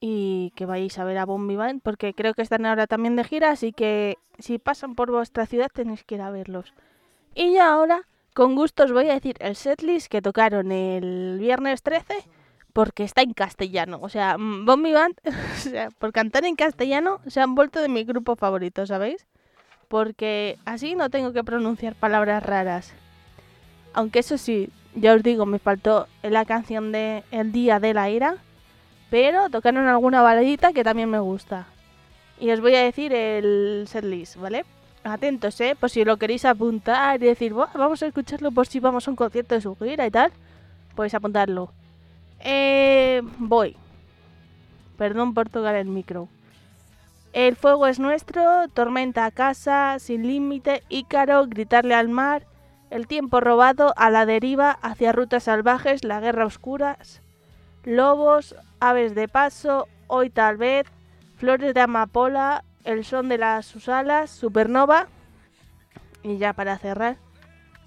Y 0.00 0.52
que 0.56 0.66
vayáis 0.66 0.98
a 0.98 1.04
ver 1.04 1.18
a 1.18 1.24
Bombi 1.24 1.56
Band, 1.56 1.80
porque 1.82 2.14
creo 2.14 2.34
que 2.34 2.42
están 2.42 2.66
ahora 2.66 2.86
también 2.86 3.16
de 3.16 3.24
gira, 3.24 3.50
así 3.50 3.72
que 3.72 4.18
si 4.38 4.58
pasan 4.58 4.94
por 4.94 5.10
vuestra 5.10 5.46
ciudad 5.46 5.70
tenéis 5.72 6.04
que 6.04 6.16
ir 6.16 6.20
a 6.20 6.30
verlos. 6.30 6.74
Y 7.34 7.54
ya 7.54 7.72
ahora, 7.72 8.06
con 8.34 8.54
gusto 8.54 8.84
os 8.84 8.92
voy 8.92 9.08
a 9.08 9.14
decir 9.14 9.36
el 9.40 9.56
setlist 9.56 10.08
que 10.08 10.20
tocaron 10.20 10.72
el 10.72 11.38
viernes 11.38 11.82
13, 11.82 12.16
porque 12.74 13.04
está 13.04 13.22
en 13.22 13.32
castellano. 13.32 14.00
O 14.02 14.10
sea, 14.10 14.36
mm, 14.36 14.66
Bombi 14.66 14.92
Band, 14.92 15.14
o 15.24 15.58
sea, 15.58 15.88
por 15.98 16.12
cantar 16.12 16.44
en 16.44 16.56
castellano, 16.56 17.20
se 17.26 17.40
han 17.40 17.54
vuelto 17.54 17.80
de 17.80 17.88
mi 17.88 18.04
grupo 18.04 18.36
favorito, 18.36 18.84
¿sabéis? 18.84 19.26
Porque 19.88 20.58
así 20.66 20.94
no 20.94 21.08
tengo 21.08 21.32
que 21.32 21.44
pronunciar 21.44 21.94
palabras 21.94 22.42
raras. 22.42 22.92
Aunque 23.94 24.18
eso 24.18 24.36
sí, 24.36 24.70
ya 24.94 25.14
os 25.14 25.22
digo, 25.22 25.46
me 25.46 25.60
faltó 25.60 26.08
la 26.22 26.44
canción 26.44 26.90
de 26.90 27.22
El 27.30 27.52
Día 27.52 27.78
de 27.78 27.94
la 27.94 28.10
Ira, 28.10 28.36
pero 29.08 29.48
tocaron 29.50 29.86
alguna 29.86 30.20
baladita 30.20 30.72
que 30.72 30.82
también 30.82 31.08
me 31.08 31.20
gusta. 31.20 31.68
Y 32.40 32.50
os 32.50 32.60
voy 32.60 32.74
a 32.74 32.82
decir 32.82 33.12
el 33.12 33.84
setlist, 33.86 34.34
¿vale? 34.36 34.64
Atentos, 35.04 35.60
¿eh? 35.60 35.76
Por 35.78 35.90
si 35.90 36.04
lo 36.04 36.16
queréis 36.16 36.44
apuntar 36.44 37.22
y 37.22 37.26
decir, 37.26 37.52
"Buah, 37.52 37.70
vamos 37.74 38.02
a 38.02 38.06
escucharlo 38.06 38.50
por 38.50 38.66
si 38.66 38.80
vamos 38.80 39.06
a 39.06 39.12
un 39.12 39.16
concierto 39.16 39.54
de 39.54 39.60
su 39.60 39.76
gira 39.76 40.06
y 40.06 40.10
tal, 40.10 40.32
pues 40.96 41.14
apuntarlo. 41.14 41.70
Eh, 42.44 43.22
voy. 43.38 43.76
Perdón 44.96 45.34
por 45.34 45.48
tocar 45.48 45.74
el 45.74 45.88
micro. 45.88 46.28
El 47.32 47.56
fuego 47.56 47.88
es 47.88 47.98
nuestro, 47.98 48.68
tormenta 48.68 49.24
a 49.24 49.32
casa, 49.32 49.98
sin 49.98 50.24
límite, 50.24 50.84
Ícaro, 50.88 51.46
gritarle 51.48 51.94
al 51.94 52.08
mar, 52.08 52.46
el 52.90 53.08
tiempo 53.08 53.40
robado, 53.40 53.92
a 53.96 54.08
la 54.10 54.24
deriva, 54.24 54.70
hacia 54.82 55.10
rutas 55.10 55.44
salvajes, 55.44 56.04
la 56.04 56.20
guerra 56.20 56.46
oscuras, 56.46 57.22
lobos, 57.82 58.54
aves 58.78 59.16
de 59.16 59.26
paso, 59.26 59.88
hoy 60.06 60.30
tal 60.30 60.58
vez, 60.58 60.86
flores 61.36 61.74
de 61.74 61.80
amapola, 61.80 62.62
el 62.84 63.04
son 63.04 63.28
de 63.28 63.38
las 63.38 63.66
sus 63.66 63.88
alas, 63.88 64.30
supernova. 64.30 65.08
Y 66.22 66.38
ya 66.38 66.52
para 66.52 66.78
cerrar, 66.78 67.16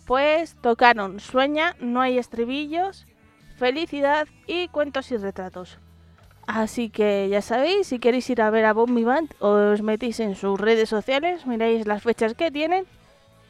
pues 0.05 0.55
tocaron 0.61 1.21
Sueña, 1.21 1.75
no 1.79 2.01
hay 2.01 2.17
estribillos, 2.17 3.07
Felicidad 3.57 4.27
y 4.45 4.67
Cuentos 4.67 5.11
y 5.11 5.17
retratos. 5.17 5.79
Así 6.45 6.89
que 6.89 7.27
ya 7.29 7.41
sabéis, 7.41 7.87
si 7.87 7.99
queréis 7.99 8.29
ir 8.29 8.41
a 8.41 8.49
ver 8.49 8.65
a 8.65 8.73
Bombi 8.73 9.03
Band, 9.03 9.33
os 9.39 9.81
metéis 9.81 10.19
en 10.21 10.35
sus 10.35 10.59
redes 10.59 10.87
sociales, 10.87 11.45
miráis 11.45 11.85
las 11.85 12.03
fechas 12.03 12.35
que 12.35 12.51
tienen 12.51 12.85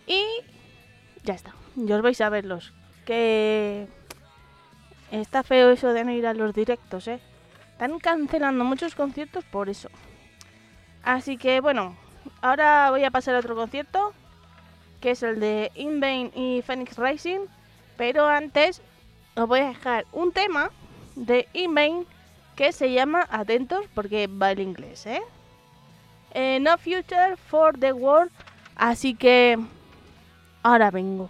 y 0.08 0.24
ya 1.24 1.36
está. 1.36 1.54
Y 1.76 1.92
os 1.92 2.02
vais 2.02 2.20
a 2.22 2.30
verlos. 2.30 2.74
Que 3.06 3.88
está 5.12 5.44
feo 5.44 5.70
eso 5.70 5.94
de 5.94 6.04
no 6.04 6.12
ir 6.12 6.26
a 6.26 6.34
los 6.34 6.56
directos, 6.56 7.08
¿eh? 7.08 7.20
Están 7.74 8.00
cancelando 8.00 8.64
muchos 8.64 8.96
conciertos 8.96 9.44
por 9.46 9.70
eso. 9.70 9.90
Así 11.04 11.38
que 11.38 11.62
bueno, 11.62 11.96
ahora 12.42 12.90
voy 12.90 13.04
a 13.04 13.12
pasar 13.12 13.36
a 13.36 13.40
otro 13.40 13.56
concierto, 13.56 14.14
que 15.02 15.12
es 15.12 15.22
el 15.22 15.40
de 15.40 15.72
Invain 15.76 16.32
y 16.34 16.64
Phoenix 16.64 16.98
Rising. 16.98 17.42
Pero 17.98 18.26
antes 18.26 18.82
os 19.38 19.48
voy 19.48 19.60
a 19.60 19.68
dejar 19.68 20.06
un 20.12 20.32
tema 20.32 20.72
de 21.16 21.48
Invain 21.54 22.06
que 22.56 22.72
se 22.72 22.92
llama, 22.92 23.28
atentos 23.30 23.86
porque 23.94 24.28
va 24.28 24.52
el 24.52 24.60
inglés, 24.60 25.06
¿eh? 25.06 25.22
Eh, 26.32 26.60
no 26.60 26.78
Future 26.78 27.38
for 27.38 27.78
the 27.78 27.94
World. 27.94 28.32
Así 28.76 29.14
que 29.14 29.60
ahora 30.64 30.90
vengo. 30.90 31.30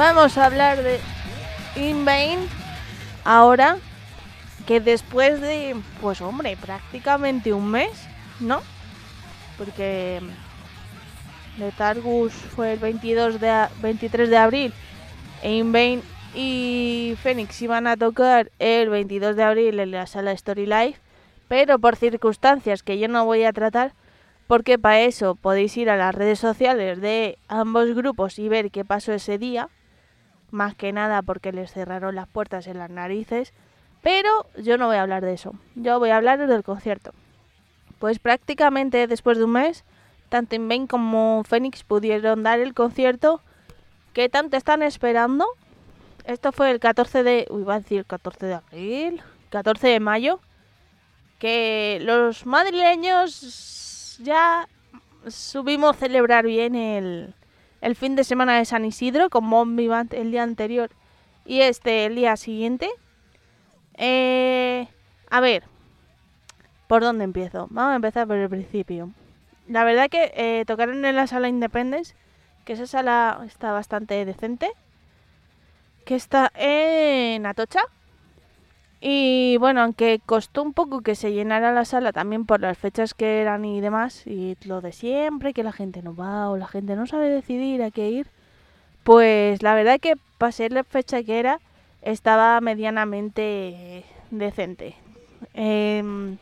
Vamos 0.00 0.38
a 0.38 0.46
hablar 0.46 0.82
de 0.82 0.98
In 1.76 2.06
Vain 2.06 2.38
ahora 3.22 3.76
que 4.66 4.80
después 4.80 5.42
de, 5.42 5.76
pues 6.00 6.22
hombre, 6.22 6.56
prácticamente 6.56 7.52
un 7.52 7.70
mes, 7.70 7.90
¿no? 8.40 8.62
Porque 9.58 10.20
Letargus 11.58 12.32
fue 12.32 12.72
el 12.72 12.78
22 12.78 13.40
de, 13.40 13.66
23 13.82 14.30
de 14.30 14.36
abril 14.38 14.72
e 15.42 15.56
In 15.56 15.70
Vain 15.70 16.00
y 16.34 17.14
Phoenix 17.22 17.60
iban 17.60 17.86
a 17.86 17.98
tocar 17.98 18.50
el 18.58 18.88
22 18.88 19.36
de 19.36 19.42
abril 19.42 19.80
en 19.80 19.90
la 19.90 20.06
sala 20.06 20.32
Story 20.32 20.64
Life, 20.64 20.98
pero 21.46 21.78
por 21.78 21.96
circunstancias 21.96 22.82
que 22.82 22.98
yo 22.98 23.06
no 23.08 23.26
voy 23.26 23.44
a 23.44 23.52
tratar, 23.52 23.92
porque 24.46 24.78
para 24.78 25.02
eso 25.02 25.34
podéis 25.34 25.76
ir 25.76 25.90
a 25.90 25.98
las 25.98 26.14
redes 26.14 26.38
sociales 26.38 27.02
de 27.02 27.36
ambos 27.48 27.94
grupos 27.94 28.38
y 28.38 28.48
ver 28.48 28.70
qué 28.70 28.82
pasó 28.82 29.12
ese 29.12 29.36
día, 29.36 29.68
más 30.52 30.74
que 30.74 30.92
nada 30.92 31.22
porque 31.22 31.52
les 31.52 31.72
cerraron 31.72 32.14
las 32.14 32.28
puertas 32.28 32.66
en 32.66 32.78
las 32.78 32.90
narices, 32.90 33.52
pero 34.02 34.46
yo 34.56 34.78
no 34.78 34.86
voy 34.86 34.96
a 34.96 35.02
hablar 35.02 35.24
de 35.24 35.34
eso, 35.34 35.54
yo 35.74 35.98
voy 35.98 36.10
a 36.10 36.16
hablar 36.16 36.46
del 36.46 36.62
concierto. 36.62 37.12
Pues 37.98 38.18
prácticamente 38.18 39.06
después 39.06 39.36
de 39.36 39.44
un 39.44 39.52
mes, 39.52 39.84
tanto 40.30 40.54
Invain 40.54 40.86
como 40.86 41.42
Phoenix 41.44 41.84
pudieron 41.84 42.42
dar 42.42 42.60
el 42.60 42.72
concierto 42.72 43.42
que 44.14 44.28
tanto 44.28 44.56
están 44.56 44.82
esperando. 44.82 45.46
Esto 46.24 46.52
fue 46.52 46.70
el 46.70 46.80
14 46.80 47.22
de, 47.22 47.46
iba 47.50 47.74
a 47.74 47.80
decir 47.80 48.06
14 48.06 48.46
de 48.46 48.54
abril, 48.54 49.22
14 49.50 49.88
de 49.88 50.00
mayo, 50.00 50.40
que 51.38 51.98
los 52.02 52.46
madrileños 52.46 54.18
ya 54.22 54.68
subimos 55.28 55.96
a 55.96 55.98
celebrar 55.98 56.46
bien 56.46 56.74
el, 56.74 57.34
el 57.80 57.96
fin 57.96 58.16
de 58.16 58.24
semana 58.24 58.56
de 58.56 58.64
San 58.64 58.84
Isidro 58.84 59.30
con 59.30 59.50
Band 59.50 60.14
el 60.14 60.30
día 60.30 60.42
anterior 60.42 60.90
y 61.44 61.60
este 61.62 62.06
el 62.06 62.16
día 62.16 62.36
siguiente. 62.36 62.90
Eh, 63.96 64.88
a 65.30 65.40
ver, 65.40 65.64
¿por 66.86 67.02
dónde 67.02 67.24
empiezo? 67.24 67.66
Vamos 67.70 67.92
a 67.92 67.96
empezar 67.96 68.26
por 68.26 68.36
el 68.36 68.48
principio. 68.48 69.10
La 69.68 69.84
verdad 69.84 70.08
que 70.10 70.32
eh, 70.34 70.64
tocaron 70.66 71.04
en 71.04 71.16
la 71.16 71.26
sala 71.26 71.48
Independence, 71.48 72.14
que 72.64 72.72
esa 72.72 72.86
sala 72.86 73.42
está 73.46 73.72
bastante 73.72 74.24
decente, 74.24 74.70
que 76.04 76.16
está 76.16 76.50
en 76.54 77.46
Atocha. 77.46 77.82
Y 79.00 79.56
bueno, 79.58 79.80
aunque 79.82 80.20
costó 80.26 80.62
un 80.62 80.74
poco 80.74 81.00
que 81.00 81.14
se 81.14 81.32
llenara 81.32 81.72
la 81.72 81.84
sala 81.86 82.12
también 82.12 82.44
por 82.44 82.60
las 82.60 82.76
fechas 82.76 83.14
que 83.14 83.40
eran 83.40 83.64
y 83.64 83.80
demás, 83.80 84.26
y 84.26 84.56
lo 84.64 84.80
de 84.82 84.92
siempre, 84.92 85.54
que 85.54 85.62
la 85.64 85.72
gente 85.72 86.02
no 86.02 86.14
va 86.14 86.50
o 86.50 86.56
la 86.58 86.66
gente 86.68 86.96
no 86.96 87.06
sabe 87.06 87.30
decidir 87.30 87.82
a 87.82 87.90
qué 87.90 88.10
ir, 88.10 88.26
pues 89.04 89.62
la 89.62 89.74
verdad 89.74 90.00
que 90.00 90.14
para 90.38 90.52
ser 90.52 90.72
la 90.72 90.84
fecha 90.84 91.22
que 91.22 91.38
era, 91.38 91.60
estaba 92.02 92.60
medianamente 92.60 94.04
decente. 94.30 94.94
Em, 95.54 96.36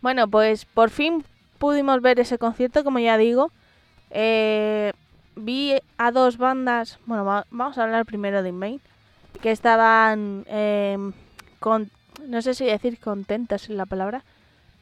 bueno, 0.00 0.28
pues 0.28 0.64
por 0.64 0.90
fin 0.90 1.24
pudimos 1.58 2.02
ver 2.02 2.18
ese 2.20 2.38
concierto, 2.38 2.84
como 2.84 2.98
ya 2.98 3.16
digo. 3.16 3.50
Eh, 4.10 4.92
vi 5.36 5.74
a 5.96 6.10
dos 6.10 6.36
bandas, 6.36 6.98
bueno, 7.06 7.24
va- 7.24 7.46
vamos 7.50 7.78
a 7.78 7.84
hablar 7.84 8.04
primero 8.04 8.42
de 8.42 8.50
Inmain, 8.50 8.80
que 9.40 9.50
estaban 9.50 10.44
em, 10.48 11.12
con, 11.60 11.90
no 12.26 12.42
sé 12.42 12.54
si 12.54 12.64
decir 12.64 12.98
contentas 12.98 13.64
es 13.64 13.70
la 13.70 13.86
palabra, 13.86 14.24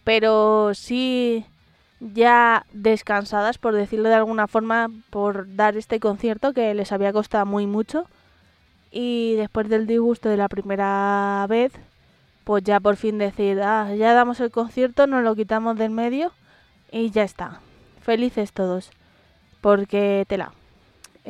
pero 0.05 0.73
sí 0.75 1.45
ya 2.01 2.65
descansadas, 2.73 3.59
por 3.59 3.75
decirlo 3.75 4.09
de 4.09 4.15
alguna 4.15 4.49
forma, 4.49 4.89
por 5.11 5.55
dar 5.55 5.77
este 5.77 6.01
concierto 6.01 6.53
que 6.53 6.75
les 6.75 6.93
había 6.93 7.13
costado 7.13 7.47
muy 7.47 7.67
mucho. 7.67 8.07
Y 8.91 9.35
después 9.37 9.69
del 9.69 9.87
disgusto 9.87 10.29
de 10.29 10.37
la 10.37 10.49
primera 10.49 11.47
vez, 11.49 11.73
pues 12.45 12.65
ya 12.65 12.81
por 12.81 12.97
fin 12.97 13.19
decir, 13.19 13.61
ah, 13.63 13.95
ya 13.95 14.15
damos 14.15 14.41
el 14.41 14.51
concierto, 14.51 15.07
nos 15.07 15.23
lo 15.23 15.37
quitamos 15.37 15.77
del 15.77 15.91
medio 15.91 16.33
y 16.91 17.11
ya 17.11 17.23
está. 17.23 17.61
Felices 18.03 18.53
todos, 18.53 18.91
porque 19.61 20.25
tela. 20.27 20.53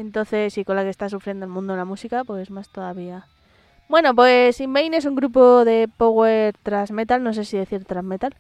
Entonces, 0.01 0.57
y 0.57 0.65
con 0.65 0.77
la 0.77 0.83
que 0.83 0.89
está 0.89 1.09
sufriendo 1.09 1.45
el 1.45 1.53
mundo 1.53 1.75
de 1.75 1.79
la 1.79 1.85
música, 1.85 2.25
pues 2.25 2.51
más 2.51 2.71
todavía. 2.71 3.27
Bueno, 3.89 4.15
pues 4.15 4.61
In 4.61 4.73
Vain 4.73 4.95
es 4.95 5.05
un 5.05 5.15
grupo 5.15 5.65
de 5.65 5.89
power 5.89 6.57
thrash 6.63 6.91
metal, 6.91 7.23
no 7.23 7.35
sé 7.35 7.45
si 7.45 7.59
decir 7.59 7.85
thrash 7.85 8.05
metal. 8.05 8.35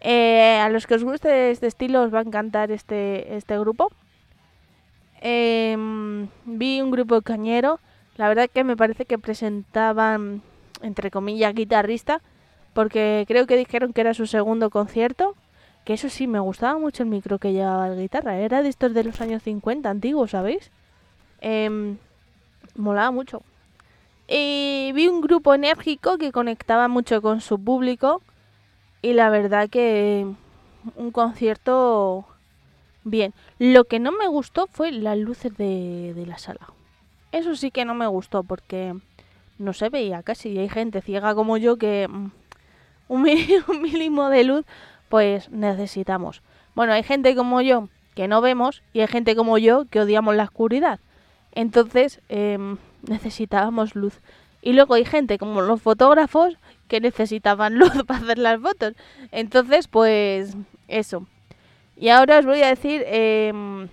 Eh, 0.00 0.58
a 0.60 0.68
los 0.68 0.86
que 0.86 0.94
os 0.94 1.04
guste 1.04 1.50
este 1.50 1.66
estilo 1.66 2.02
os 2.02 2.12
va 2.12 2.20
a 2.20 2.22
encantar 2.22 2.72
este, 2.72 3.36
este 3.36 3.58
grupo. 3.58 3.92
Em, 5.20 6.28
vi 6.44 6.80
un 6.80 6.90
grupo 6.90 7.20
cañero, 7.22 7.78
la 8.16 8.28
verdad 8.28 8.50
que 8.52 8.64
me 8.64 8.76
parece 8.76 9.04
que 9.04 9.18
presentaban, 9.18 10.42
entre 10.82 11.10
comillas, 11.10 11.54
guitarrista, 11.54 12.20
porque 12.72 13.26
creo 13.28 13.46
que 13.46 13.56
dijeron 13.56 13.92
que 13.92 14.00
era 14.00 14.14
su 14.14 14.26
segundo 14.26 14.70
concierto. 14.70 15.36
Que 15.84 15.94
eso 15.94 16.08
sí, 16.10 16.26
me 16.26 16.40
gustaba 16.40 16.78
mucho 16.78 17.02
el 17.04 17.08
micro 17.08 17.38
que 17.38 17.52
llevaba 17.52 17.88
la 17.88 17.94
guitarra. 17.94 18.36
Era 18.38 18.62
de 18.62 18.68
estos 18.68 18.92
de 18.92 19.04
los 19.04 19.20
años 19.20 19.42
50, 19.42 19.88
antiguos, 19.88 20.32
¿sabéis? 20.32 20.70
Em, 21.40 21.98
molaba 22.76 23.10
mucho. 23.10 23.42
Y 24.28 24.92
vi 24.94 25.08
un 25.08 25.20
grupo 25.20 25.54
enérgico 25.54 26.18
que 26.18 26.32
conectaba 26.32 26.88
mucho 26.88 27.20
con 27.20 27.40
su 27.40 27.62
público. 27.62 28.22
Y 29.02 29.14
la 29.14 29.30
verdad 29.30 29.68
que 29.68 30.26
un 30.96 31.10
concierto 31.10 32.26
bien. 33.04 33.34
Lo 33.58 33.84
que 33.84 33.98
no 33.98 34.12
me 34.12 34.26
gustó 34.28 34.66
fue 34.66 34.92
las 34.92 35.18
luces 35.18 35.56
de, 35.56 36.24
la 36.26 36.38
sala. 36.38 36.72
Eso 37.32 37.54
sí 37.54 37.70
que 37.70 37.84
no 37.84 37.94
me 37.94 38.06
gustó 38.06 38.42
porque 38.42 38.94
no 39.58 39.72
se 39.72 39.88
veía 39.88 40.22
casi. 40.22 40.50
Y 40.50 40.58
hay 40.58 40.68
gente 40.68 41.00
ciega 41.00 41.34
como 41.34 41.56
yo 41.56 41.76
que 41.76 42.08
mm, 42.08 42.30
un 43.08 43.22
mínimo 43.82 44.28
de 44.28 44.44
luz 44.44 44.64
pues 45.08 45.50
necesitamos. 45.50 46.42
Bueno, 46.74 46.92
hay 46.92 47.02
gente 47.02 47.34
como 47.34 47.60
yo 47.60 47.88
que 48.14 48.28
no 48.28 48.40
vemos 48.40 48.82
y 48.92 49.00
hay 49.00 49.08
gente 49.08 49.34
como 49.34 49.58
yo 49.58 49.86
que 49.86 50.00
odiamos 50.00 50.36
la 50.36 50.44
oscuridad. 50.44 51.00
Entonces 51.52 52.20
em, 52.28 52.76
necesitábamos 53.02 53.94
luz. 53.94 54.20
Y 54.62 54.72
luego 54.74 54.94
hay 54.94 55.04
gente 55.04 55.38
como 55.38 55.62
los 55.62 55.80
fotógrafos 55.80 56.56
que 56.88 57.00
necesitaban 57.00 57.74
luz 57.78 57.92
para 58.06 58.20
hacer 58.20 58.38
las 58.38 58.60
fotos. 58.60 58.94
Entonces, 59.32 59.88
pues 59.88 60.56
eso. 60.88 61.26
Y 61.96 62.08
ahora 62.08 62.38
os 62.38 62.46
voy 62.46 62.62
a 62.62 62.68
decir 62.68 63.04
em, 63.06 63.88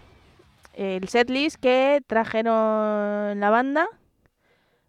el 0.73 1.07
setlist 1.07 1.57
que 1.57 2.01
trajeron 2.07 3.39
la 3.39 3.49
banda. 3.49 3.87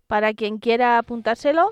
Para 0.07 0.33
quien 0.33 0.57
quiera 0.57 0.97
apuntárselo, 0.97 1.71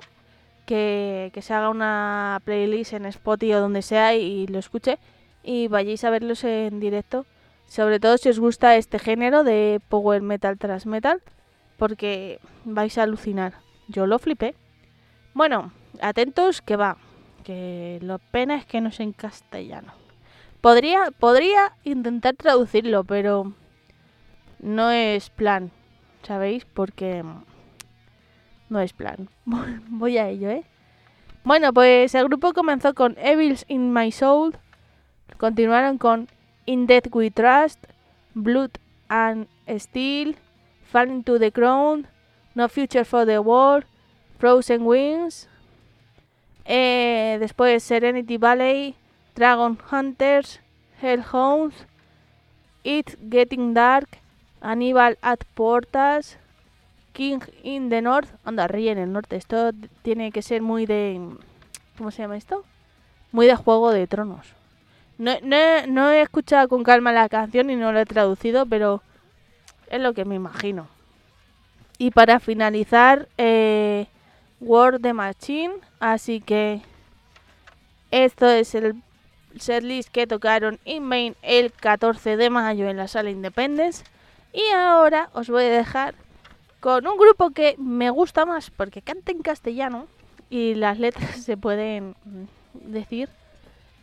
que, 0.67 1.31
que 1.33 1.41
se 1.41 1.55
haga 1.55 1.71
una 1.71 2.43
playlist 2.45 2.93
en 2.93 3.07
Spotify 3.07 3.55
o 3.55 3.61
donde 3.61 3.81
sea 3.81 4.15
y 4.15 4.47
lo 4.47 4.59
escuche. 4.59 4.99
Y 5.43 5.69
vayáis 5.69 6.05
a 6.05 6.11
verlos 6.11 6.45
en 6.45 6.79
directo. 6.81 7.25
Sobre 7.67 8.01
todo 8.01 8.17
si 8.19 8.29
os 8.29 8.39
gusta 8.39 8.77
este 8.77 8.99
género 8.99 9.45
de 9.45 9.81
power 9.89 10.23
metal 10.23 10.59
tras 10.59 10.87
metal. 10.87 11.23
Porque 11.77 12.41
vais 12.65 12.97
a 12.99 13.03
alucinar. 13.03 13.55
Yo 13.89 14.07
lo 14.07 14.19
flipé. 14.19 14.55
Bueno, 15.35 15.73
atentos 16.01 16.63
que 16.63 16.77
va. 16.77 16.97
Que 17.45 17.99
lo 18.03 18.19
pena 18.19 18.57
es 18.57 18.67
que 18.67 18.81
no 18.81 18.89
es 18.89 19.01
en 19.01 19.13
castellano. 19.13 19.93
Podría, 20.61 21.11
podría 21.19 21.73
intentar 21.85 22.35
traducirlo, 22.35 23.05
pero 23.05 23.53
no 24.59 24.91
es 24.91 25.31
plan. 25.31 25.71
¿Sabéis? 26.23 26.65
Porque 26.65 27.23
no 28.69 28.81
es 28.81 28.93
plan. 28.93 29.29
Voy 29.45 30.19
a 30.19 30.29
ello, 30.29 30.51
¿eh? 30.51 30.65
Bueno, 31.45 31.73
pues 31.73 32.15
el 32.17 32.25
grupo 32.25 32.53
comenzó 32.53 32.95
con 32.95 33.17
Evils 33.19 33.65
in 33.69 33.93
My 33.93 34.11
Soul. 34.11 34.57
Continuaron 35.39 35.99
con 35.99 36.29
In 36.67 36.87
Death 36.87 37.09
We 37.13 37.31
Trust, 37.31 37.79
Blood 38.35 38.79
and 39.09 39.47
Steel, 39.79 40.35
Falling 40.91 41.23
to 41.25 41.39
the 41.39 41.51
Crown, 41.51 42.07
No 42.55 42.69
Future 42.69 43.05
for 43.05 43.25
the 43.25 43.39
World, 43.39 43.85
Frozen 44.39 44.85
Wings. 44.85 45.49
Eh, 46.65 47.39
después 47.39 47.83
Serenity 47.83 48.37
Valley, 48.37 48.97
Dragon 49.35 49.79
Hunters, 49.91 50.61
Hellhounds, 51.01 51.87
It's 52.83 53.17
Getting 53.29 53.75
Dark, 53.75 54.19
Aníbal 54.61 55.19
at 55.23 55.45
Portas, 55.55 56.39
King 57.13 57.41
in 57.63 57.89
the 57.89 58.03
North. 58.03 58.29
Anda, 58.45 58.69
ríe 58.69 58.91
en 58.91 58.99
el 58.99 59.13
norte. 59.13 59.37
Esto 59.37 59.71
tiene 60.03 60.33
que 60.33 60.43
ser 60.43 60.63
muy 60.63 60.87
de. 60.87 61.21
¿Cómo 61.97 62.11
se 62.11 62.23
llama 62.23 62.37
esto? 62.37 62.65
Muy 63.33 63.47
de 63.47 63.57
Juego 63.57 63.91
de 63.91 64.07
Tronos. 64.07 64.56
No, 65.19 65.33
no, 65.43 65.87
no, 65.87 66.11
he 66.11 66.21
escuchado 66.21 66.69
con 66.69 66.83
calma 66.83 67.13
la 67.13 67.29
canción 67.29 67.71
y 67.71 67.77
no 67.77 67.93
lo 67.93 68.01
he 68.01 68.07
traducido, 68.07 68.67
pero 68.67 69.03
es 69.89 70.01
lo 70.01 70.13
que 70.13 70.25
me 70.25 70.35
imagino. 70.35 70.89
Y 71.99 72.11
para 72.11 72.41
finalizar, 72.41 73.29
eh, 73.39 74.07
Word 74.61 75.01
the 75.01 75.13
Machine. 75.13 75.75
Así 76.01 76.41
que 76.41 76.81
esto 78.11 78.49
es 78.49 78.75
el 78.75 79.03
setlist 79.59 80.11
que 80.11 80.27
tocaron 80.27 80.79
in 80.85 81.03
Main 81.03 81.35
el 81.43 81.73
14 81.73 82.37
de 82.37 82.51
mayo 82.51 82.89
en 82.89 82.97
la 82.97 83.09
sala 83.09 83.31
Independence. 83.31 84.05
Y 84.53 84.63
ahora 84.75 85.31
os 85.33 85.49
voy 85.49 85.65
a 85.65 85.69
dejar 85.69 86.15
con 86.81 87.07
un 87.07 87.19
grupo 87.19 87.51
que 87.51 87.75
me 87.79 88.11
gusta 88.11 88.47
más 88.47 88.71
porque 88.71 89.03
canta 89.03 89.33
en 89.33 89.43
castellano 89.43 90.07
y 90.51 90.75
las 90.75 90.99
letras 90.99 91.37
se 91.45 91.57
pueden 91.57 92.15
decir. 92.75 93.29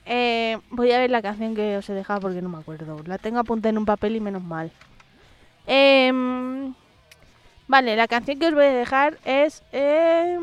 Eh, 0.06 0.58
voy 0.70 0.92
a 0.92 1.00
ver 1.00 1.10
la 1.10 1.22
canción 1.22 1.56
que 1.56 1.78
os 1.78 1.90
he 1.90 1.94
dejado 1.94 2.22
porque 2.22 2.42
no 2.42 2.50
me 2.50 2.58
acuerdo. 2.58 3.02
La 3.06 3.18
tengo 3.18 3.40
apuntada 3.40 3.70
en 3.70 3.78
un 3.78 3.86
papel 3.86 4.16
y 4.16 4.20
menos 4.20 4.44
mal. 4.44 4.72
Em, 5.66 6.74
vale, 7.68 7.96
la 7.96 8.08
canción 8.08 8.40
que 8.40 8.48
os 8.48 8.54
voy 8.54 8.66
a 8.66 8.74
dejar 8.74 9.18
es 9.24 9.64
eh, 9.72 10.38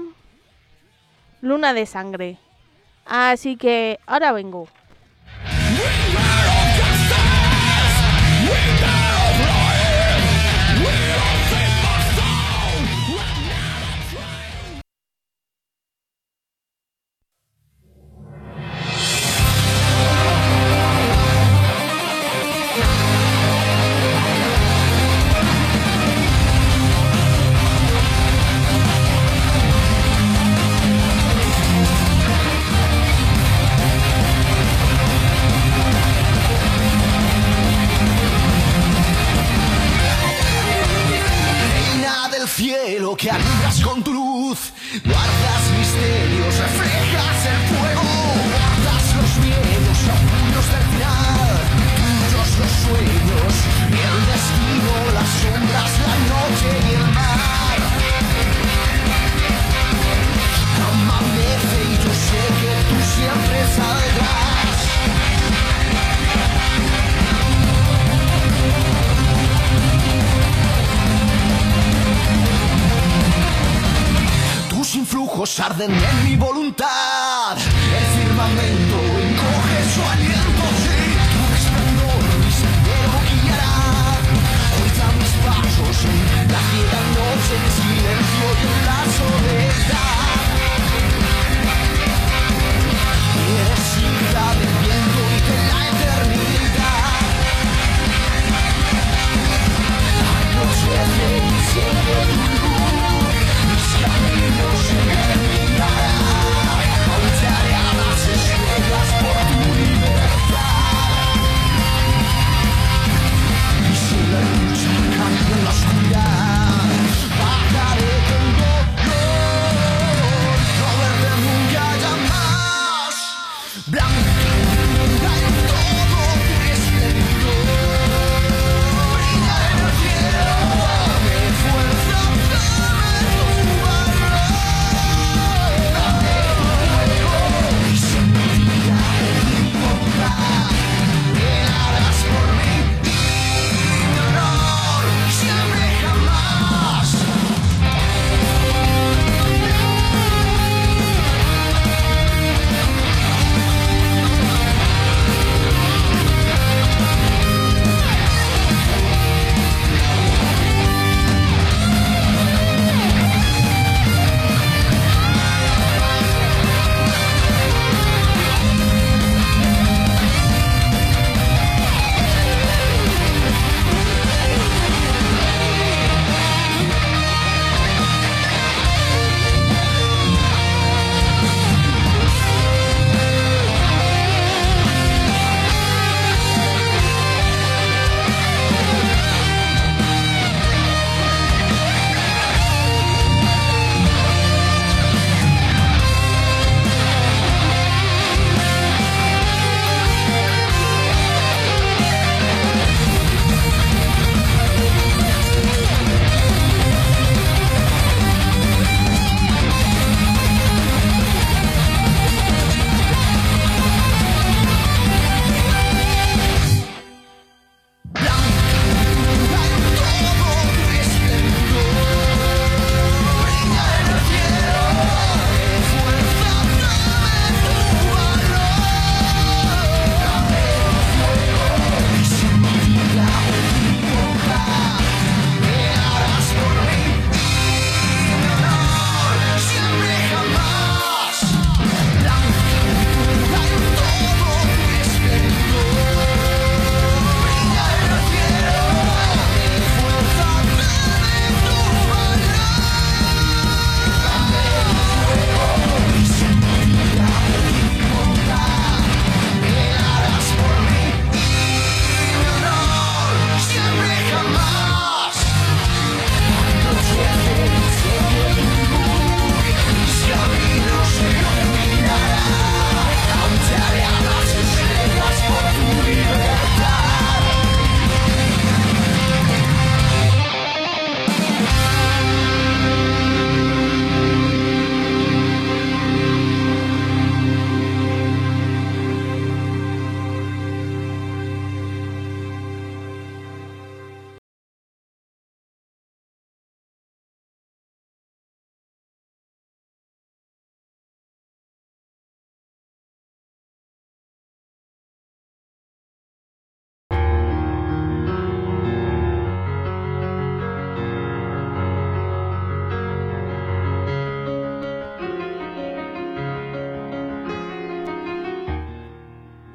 Luna 1.42 1.74
de 1.74 1.86
Sangre. 1.86 2.38
Así 3.04 3.56
que 3.56 3.98
ahora 4.06 4.32
vengo. 4.32 4.68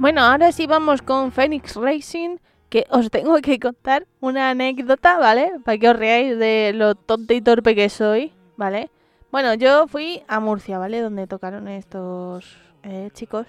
Bueno, 0.05 0.21
ahora 0.21 0.51
sí 0.51 0.67
vamos 0.67 1.01
con 1.01 1.31
Phoenix 1.31 1.75
Racing, 1.75 2.37
que 2.69 2.85
os 2.91 3.09
tengo 3.09 3.37
que 3.37 3.59
contar 3.59 4.05
una 4.19 4.51
anécdota, 4.51 5.17
¿vale? 5.17 5.53
Para 5.65 5.79
que 5.79 5.89
os 5.89 5.97
reáis 5.97 6.37
de 6.37 6.73
lo 6.75 6.93
tonto 6.93 7.33
y 7.33 7.41
torpe 7.41 7.73
que 7.73 7.89
soy, 7.89 8.31
¿vale? 8.55 8.91
Bueno, 9.31 9.55
yo 9.55 9.87
fui 9.87 10.21
a 10.27 10.39
Murcia, 10.39 10.77
¿vale? 10.77 11.01
Donde 11.01 11.25
tocaron 11.25 11.67
estos 11.67 12.55
eh, 12.83 13.09
chicos. 13.13 13.47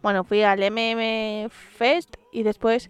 Bueno, 0.00 0.22
fui 0.22 0.44
al 0.44 0.60
MM 0.60 1.50
Fest 1.50 2.14
y 2.30 2.44
después 2.44 2.88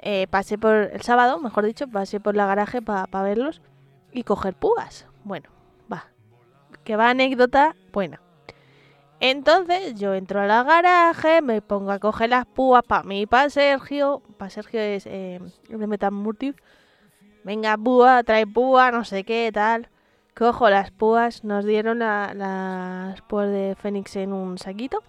eh, 0.00 0.26
pasé 0.28 0.58
por 0.58 0.74
el 0.74 1.00
sábado, 1.00 1.38
mejor 1.38 1.64
dicho, 1.64 1.88
pasé 1.88 2.20
por 2.20 2.36
la 2.36 2.44
garaje 2.44 2.82
para 2.82 3.22
verlos 3.22 3.62
y 4.12 4.24
coger 4.24 4.52
púas. 4.52 5.06
Bueno, 5.24 5.48
va. 5.90 6.08
Que 6.84 6.96
va 6.96 7.08
anécdota 7.08 7.74
buena. 7.90 8.20
Entonces 9.20 9.94
yo 9.94 10.14
entro 10.14 10.40
a 10.40 10.46
la 10.46 10.62
garaje, 10.64 11.40
me 11.40 11.62
pongo 11.62 11.90
a 11.92 11.98
coger 11.98 12.30
las 12.30 12.46
púas 12.46 12.82
para 12.86 13.04
mí 13.04 13.22
y 13.22 13.26
para 13.26 13.48
Sergio. 13.48 14.22
Para 14.36 14.50
Sergio 14.50 14.80
es 14.80 15.06
eh, 15.06 15.40
de 15.68 15.86
Metamurtiv. 15.86 16.54
Venga, 17.42 17.76
púa, 17.76 18.22
trae 18.22 18.46
púa, 18.46 18.90
no 18.90 19.04
sé 19.04 19.24
qué, 19.24 19.50
tal. 19.52 19.88
Cojo 20.34 20.68
las 20.68 20.90
púas, 20.90 21.44
nos 21.44 21.64
dieron 21.64 22.00
la- 22.00 22.34
las 22.34 23.20
púas 23.22 23.48
de 23.50 23.76
Fénix 23.80 24.16
en 24.16 24.32
un 24.32 24.58
saquito. 24.58 25.02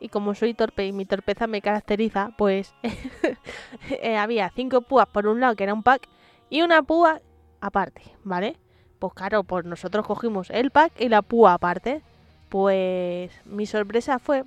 Y 0.00 0.08
como 0.08 0.34
soy 0.34 0.54
torpe 0.54 0.86
y 0.86 0.92
mi 0.92 1.06
torpeza 1.06 1.46
me 1.48 1.60
caracteriza, 1.62 2.30
pues 2.36 2.74
eh, 3.90 4.16
había 4.16 4.50
cinco 4.50 4.82
púas 4.82 5.06
por 5.08 5.26
un 5.26 5.40
lado, 5.40 5.56
que 5.56 5.64
era 5.64 5.74
un 5.74 5.82
pack, 5.82 6.08
y 6.50 6.62
una 6.62 6.82
púa 6.82 7.20
aparte, 7.60 8.02
¿vale? 8.22 8.56
Pues 9.00 9.12
claro, 9.14 9.42
pues 9.42 9.64
nosotros 9.64 10.06
cogimos 10.06 10.50
el 10.50 10.70
pack 10.70 10.92
y 11.00 11.08
la 11.08 11.22
púa 11.22 11.54
aparte. 11.54 12.02
Pues 12.48 13.30
mi 13.44 13.66
sorpresa 13.66 14.18
fue 14.18 14.44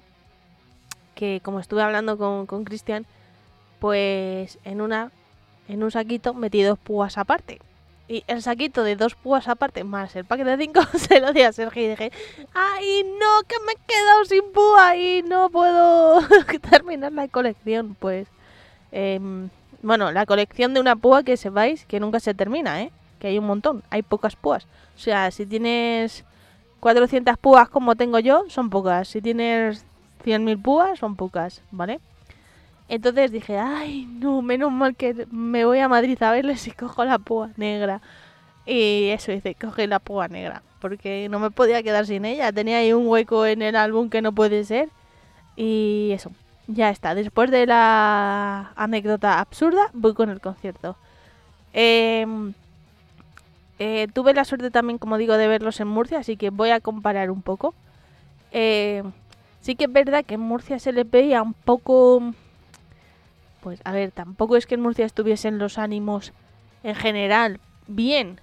que 1.15 1.39
como 1.43 1.59
estuve 1.59 1.83
hablando 1.83 2.17
con, 2.17 2.63
Cristian, 2.65 3.05
pues 3.79 4.57
en 4.63 4.81
una 4.81 5.11
en 5.67 5.83
un 5.83 5.91
saquito 5.91 6.33
metí 6.33 6.63
dos 6.63 6.79
púas 6.79 7.17
aparte. 7.17 7.59
Y 8.07 8.23
el 8.27 8.41
saquito 8.41 8.83
de 8.83 8.95
dos 8.95 9.15
púas 9.15 9.47
aparte 9.47 9.83
más 9.83 10.15
el 10.15 10.25
pack 10.25 10.43
de 10.43 10.57
cinco 10.57 10.81
se 10.97 11.21
lo 11.21 11.31
di 11.31 11.41
a 11.41 11.53
Sergio 11.53 11.83
y 11.83 11.89
dije, 11.89 12.11
¡ay 12.53 13.03
no! 13.03 13.43
Que 13.47 13.55
me 13.65 13.73
he 13.73 13.75
quedado 13.87 14.25
sin 14.25 14.51
púa 14.51 14.95
y 14.97 15.21
no 15.21 15.49
puedo 15.49 16.21
terminar 16.69 17.13
la 17.13 17.27
colección. 17.27 17.95
Pues, 17.99 18.27
em, 18.91 19.49
bueno, 19.81 20.11
la 20.11 20.25
colección 20.25 20.73
de 20.73 20.79
una 20.79 20.95
púa 20.95 21.23
que 21.23 21.37
sepáis 21.37 21.85
que 21.85 21.99
nunca 21.99 22.19
se 22.19 22.33
termina, 22.33 22.81
¿eh? 22.81 22.91
Que 23.19 23.27
hay 23.27 23.37
un 23.37 23.45
montón, 23.45 23.83
hay 23.91 24.01
pocas 24.01 24.35
púas. 24.35 24.65
O 24.95 24.99
sea, 24.99 25.31
si 25.31 25.45
tienes 25.45 26.25
400 26.81 27.37
púas 27.37 27.69
como 27.69 27.95
tengo 27.95 28.19
yo, 28.19 28.43
son 28.49 28.69
pocas. 28.69 29.07
Si 29.07 29.21
tienes 29.21 29.85
100.000 30.25 30.61
púas, 30.61 30.99
son 30.99 31.15
pocas, 31.15 31.61
¿vale? 31.71 32.01
Entonces 32.89 33.31
dije, 33.31 33.57
ay, 33.57 34.05
no, 34.19 34.41
menos 34.41 34.71
mal 34.71 34.95
que 34.97 35.25
me 35.31 35.63
voy 35.63 35.79
a 35.79 35.87
Madrid 35.87 36.21
a 36.21 36.31
verles 36.31 36.67
y 36.67 36.71
cojo 36.71 37.05
la 37.05 37.19
púa 37.19 37.51
negra. 37.55 38.01
Y 38.65 39.09
eso 39.09 39.31
hice, 39.31 39.55
cogí 39.55 39.87
la 39.87 39.99
púa 39.99 40.27
negra. 40.27 40.63
Porque 40.81 41.27
no 41.29 41.39
me 41.39 41.51
podía 41.51 41.83
quedar 41.83 42.05
sin 42.05 42.25
ella. 42.25 42.51
Tenía 42.51 42.79
ahí 42.79 42.91
un 42.91 43.07
hueco 43.07 43.45
en 43.45 43.61
el 43.61 43.75
álbum 43.75 44.09
que 44.09 44.21
no 44.21 44.33
puede 44.33 44.65
ser. 44.65 44.89
Y 45.55 46.11
eso, 46.13 46.31
ya 46.67 46.89
está. 46.89 47.15
Después 47.15 47.51
de 47.51 47.65
la 47.65 48.73
anécdota 48.75 49.39
absurda, 49.39 49.89
voy 49.93 50.13
con 50.13 50.29
el 50.29 50.41
concierto. 50.41 50.97
Em, 51.73 52.53
eh, 53.83 54.07
tuve 54.13 54.35
la 54.35 54.45
suerte 54.45 54.69
también, 54.69 54.99
como 54.99 55.17
digo, 55.17 55.37
de 55.37 55.47
verlos 55.47 55.79
en 55.79 55.87
Murcia, 55.87 56.19
así 56.19 56.37
que 56.37 56.51
voy 56.51 56.69
a 56.69 56.81
comparar 56.81 57.31
un 57.31 57.41
poco. 57.41 57.73
Eh, 58.51 59.01
sí 59.59 59.75
que 59.75 59.85
es 59.85 59.91
verdad 59.91 60.23
que 60.23 60.35
en 60.35 60.39
Murcia 60.39 60.77
se 60.77 60.91
les 60.91 61.09
veía 61.09 61.41
un 61.41 61.55
poco... 61.55 62.21
Pues 63.61 63.81
a 63.83 63.91
ver, 63.91 64.11
tampoco 64.11 64.55
es 64.55 64.67
que 64.67 64.75
en 64.75 64.81
Murcia 64.81 65.03
estuviesen 65.03 65.57
los 65.57 65.79
ánimos 65.79 66.31
en 66.83 66.93
general 66.93 67.59
bien, 67.87 68.39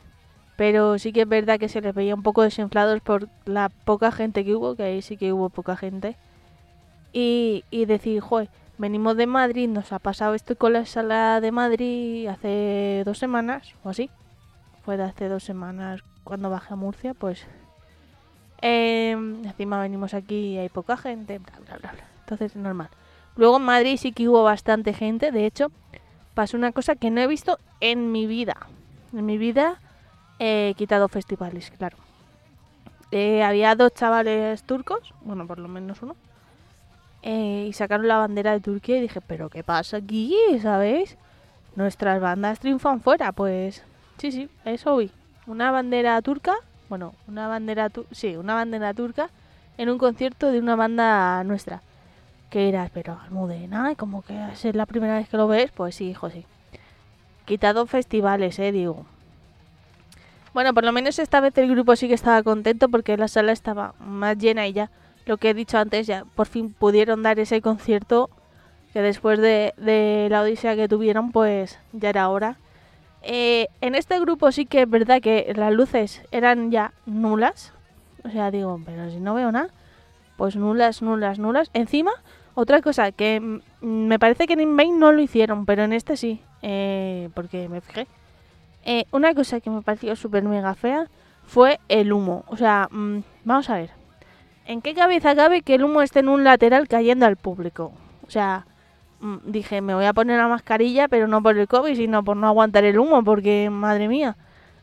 pero 0.57 0.99
sí 0.99 1.13
que 1.13 1.21
es 1.21 1.29
verdad 1.29 1.61
que 1.61 1.69
se 1.69 1.83
les 1.83 1.95
veía 1.95 2.17
un 2.17 2.25
poco 2.25 2.43
desinflados 2.43 3.01
por 3.01 3.29
la 3.45 3.69
poca 3.69 4.11
gente 4.11 4.45
que 4.45 4.57
hubo, 4.57 4.75
que 4.75 4.83
ahí 4.83 5.03
sí 5.03 5.17
que 5.17 5.33
hubo 5.33 5.51
poca 5.51 5.77
gente. 5.77 6.17
Y, 7.13 7.63
y 7.71 7.85
decir, 7.85 8.19
joder, 8.23 8.49
venimos 8.77 9.17
de 9.17 9.29
Madrid, 9.29 9.69
nos 9.69 9.93
ha 9.93 10.01
pasado 10.01 10.35
esto 10.35 10.57
con 10.57 10.73
la 10.73 10.85
sala 10.85 11.41
de 11.41 11.53
Madrid 11.53 12.27
hace 12.27 13.05
dos 13.05 13.19
semanas 13.19 13.77
o 13.85 13.91
así. 13.91 14.11
Fue 14.89 14.97
de 14.97 15.03
hace 15.03 15.29
dos 15.29 15.45
semanas 15.45 16.01
cuando 16.25 16.49
bajé 16.49 16.73
a 16.73 16.77
Murcia, 16.77 17.13
pues 17.13 17.45
eh, 18.63 19.11
encima 19.11 19.79
venimos 19.83 20.15
aquí 20.15 20.55
y 20.55 20.57
hay 20.57 20.71
poca 20.71 20.97
gente, 20.97 21.39
bla, 21.41 21.53
bla, 21.59 21.77
bla, 21.77 21.93
bla. 21.93 22.05
Entonces 22.21 22.53
es 22.53 22.57
normal. 22.57 22.89
Luego 23.37 23.59
en 23.59 23.65
Madrid 23.65 23.99
sí 23.99 24.13
que 24.13 24.31
hubo 24.31 24.43
bastante 24.45 24.95
gente. 24.95 25.31
De 25.31 25.45
hecho, 25.45 25.71
pasó 26.33 26.57
una 26.57 26.73
cosa 26.73 26.97
que 26.97 27.11
no 27.11 27.21
he 27.21 27.27
visto 27.27 27.59
en 27.81 28.13
mi 28.13 28.27
vida. 28.27 28.57
En 29.13 29.27
mi 29.27 29.37
vida 29.37 29.79
he 30.39 30.73
quitado 30.79 31.09
festivales, 31.09 31.71
claro. 31.77 31.99
Eh, 33.11 33.43
había 33.43 33.75
dos 33.75 33.93
chavales 33.93 34.63
turcos, 34.63 35.13
bueno, 35.21 35.47
por 35.47 35.59
lo 35.59 35.69
menos 35.69 36.01
uno. 36.01 36.17
eh, 37.21 37.67
y 37.69 37.75
sacaron 37.75 38.09
la 38.09 38.17
bandera 38.17 38.53
de 38.53 38.61
Turquía 38.61 38.97
y 38.97 39.03
dije, 39.03 39.21
pero 39.21 39.51
¿qué 39.51 39.63
pasa 39.63 39.99
aquí? 39.99 40.35
¿Sabéis? 40.63 41.19
Nuestras 41.77 42.23
bandas 42.23 42.59
triunfan 42.59 43.03
fuera. 43.03 43.33
Pues 43.33 43.85
sí, 44.19 44.33
sí, 44.33 44.49
eso 44.65 44.97
vi. 44.97 45.11
Una 45.47 45.71
bandera 45.71 46.21
turca, 46.23 46.55
bueno, 46.89 47.15
una 47.27 47.49
bandera, 47.49 47.89
tu- 47.91 48.07
sí, 48.11 48.37
una 48.37 48.55
bandera 48.55 48.93
turca 48.95 49.31
en 49.79 49.89
un 49.89 49.99
concierto 49.99 50.51
de 50.51 50.59
una 50.59 50.77
banda 50.77 51.43
nuestra. 51.45 51.83
Que 52.51 52.69
era, 52.69 52.91
pero 52.95 53.19
Almudena, 53.23 53.95
como 53.97 54.23
que 54.23 54.35
es 54.53 54.65
la 54.75 54.87
primera 54.87 55.17
vez 55.17 55.29
que 55.29 55.37
lo 55.37 55.49
ves, 55.49 55.71
pues 55.73 55.95
sí, 55.97 56.09
hijo, 56.11 56.31
sí. 56.31 56.45
Quitado 57.45 57.87
festivales, 57.87 58.59
eh, 58.59 58.73
digo. 58.73 59.07
Bueno, 60.55 60.75
por 60.75 60.85
lo 60.85 60.93
menos 60.93 61.19
esta 61.19 61.41
vez 61.41 61.57
el 61.59 61.71
grupo 61.71 61.95
sí 61.97 62.09
que 62.09 62.15
estaba 62.15 62.43
contento 62.43 62.89
porque 62.89 63.17
la 63.17 63.29
sala 63.29 63.53
estaba 63.53 63.95
más 64.01 64.37
llena 64.39 64.67
y 64.67 64.73
ya, 64.73 64.91
lo 65.27 65.37
que 65.37 65.51
he 65.51 65.55
dicho 65.55 65.79
antes, 65.79 66.07
ya 66.07 66.25
por 66.35 66.47
fin 66.47 66.73
pudieron 66.73 67.23
dar 67.23 67.39
ese 67.39 67.61
concierto 67.61 68.31
que 68.93 69.03
después 69.03 69.39
de, 69.39 69.75
de 69.77 70.29
la 70.31 70.41
odisea 70.43 70.75
que 70.75 70.89
tuvieron, 70.89 71.33
pues 71.33 71.79
ya 71.93 72.09
era 72.09 72.29
hora. 72.31 72.57
Eh, 73.23 73.69
en 73.81 73.95
este 73.95 74.19
grupo 74.21 74.53
sí 74.53 74.67
que 74.67 74.83
es 74.83 74.91
verdad 74.91 75.21
que 75.21 75.53
las 75.57 75.73
luces 75.73 76.23
eran 76.31 76.71
ya 76.71 76.93
nulas. 77.07 77.73
O 78.25 78.31
sea, 78.31 78.51
digo, 78.51 78.81
pero 78.85 79.11
si 79.11 79.21
no 79.21 79.35
veo 79.35 79.53
nada, 79.53 79.69
pues 80.37 80.57
nulas, 80.57 81.03
nulas, 81.03 81.39
nulas. 81.39 81.71
Encima, 81.75 82.13
otra 82.55 82.81
cosa 82.81 83.13
que 83.13 83.61
me 83.81 84.19
parece 84.19 84.47
que 84.47 84.55
en 84.55 84.61
Invain 84.61 84.99
no 84.99 85.13
lo 85.13 85.21
hicieron, 85.21 85.67
pero 85.67 85.85
en 85.85 85.93
este 85.93 86.17
sí, 86.17 86.43
eh, 86.63 87.29
porque 87.35 87.69
me 87.69 87.81
fijé. 87.81 88.07
Eh, 88.85 89.05
una 89.13 89.35
cosa 89.35 89.61
que 89.61 89.71
me 89.71 89.83
pareció 89.83 90.17
súper 90.17 90.45
mega 90.45 90.75
fea 90.75 91.09
fue 91.47 91.81
el 91.89 92.13
humo. 92.13 92.45
O 92.49 92.57
sea, 92.57 92.89
mm, 92.91 93.19
vamos 93.45 93.69
a 93.71 93.77
ver. 93.77 93.91
¿En 94.65 94.83
qué 94.83 94.95
cabeza 94.95 95.35
cabe 95.35 95.63
que 95.63 95.75
el 95.75 95.85
humo 95.85 96.03
esté 96.03 96.21
en 96.21 96.29
un 96.29 96.45
lateral 96.45 96.89
cayendo 96.89 97.27
al 97.27 97.37
público? 97.37 97.93
O 98.27 98.31
sea, 98.31 98.67
dije, 99.45 99.81
me 99.81 99.95
voy 99.95 100.05
a 100.05 100.13
poner 100.13 100.39
la 100.39 100.49
mascarilla, 100.49 101.09
pero 101.09 101.27
no 101.27 101.43
por 101.43 101.57
el 101.59 101.67
COVID, 101.69 101.95
sino 101.97 102.23
por 102.23 102.37
no 102.37 102.47
aguantar 102.47 102.85
el 102.85 102.99
humo, 102.99 103.23
porque, 103.25 103.69
madre 103.71 104.09
mía, 104.09 104.37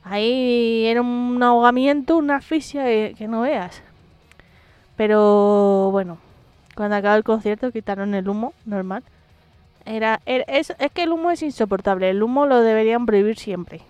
ahí 0.04 0.86
era 0.86 1.02
un 1.02 1.42
ahogamiento, 1.42 2.18
una 2.18 2.38
asfixia 2.38 2.84
que, 2.84 3.28
no 3.28 3.42
veas. 3.42 3.82
Pero 4.96 5.90
bueno, 5.92 6.18
cuando 6.76 6.96
acabó 6.96 7.16
el 7.16 7.24
concierto 7.24 7.72
quitaron 7.72 8.14
el 8.16 8.28
humo, 8.30 8.54
normal. 8.66 9.04
Era, 9.86 10.20
era- 10.26 10.46
es, 10.48 10.74
es 10.80 10.92
que 10.92 11.04
el 11.04 11.12
humo 11.12 11.32
es 11.32 11.44
insoportable, 11.44 12.10
el 12.10 12.24
humo 12.24 12.46
lo 12.46 12.62
deberían 12.62 13.06
prohibir 13.06 13.38
siempre. 13.38 13.82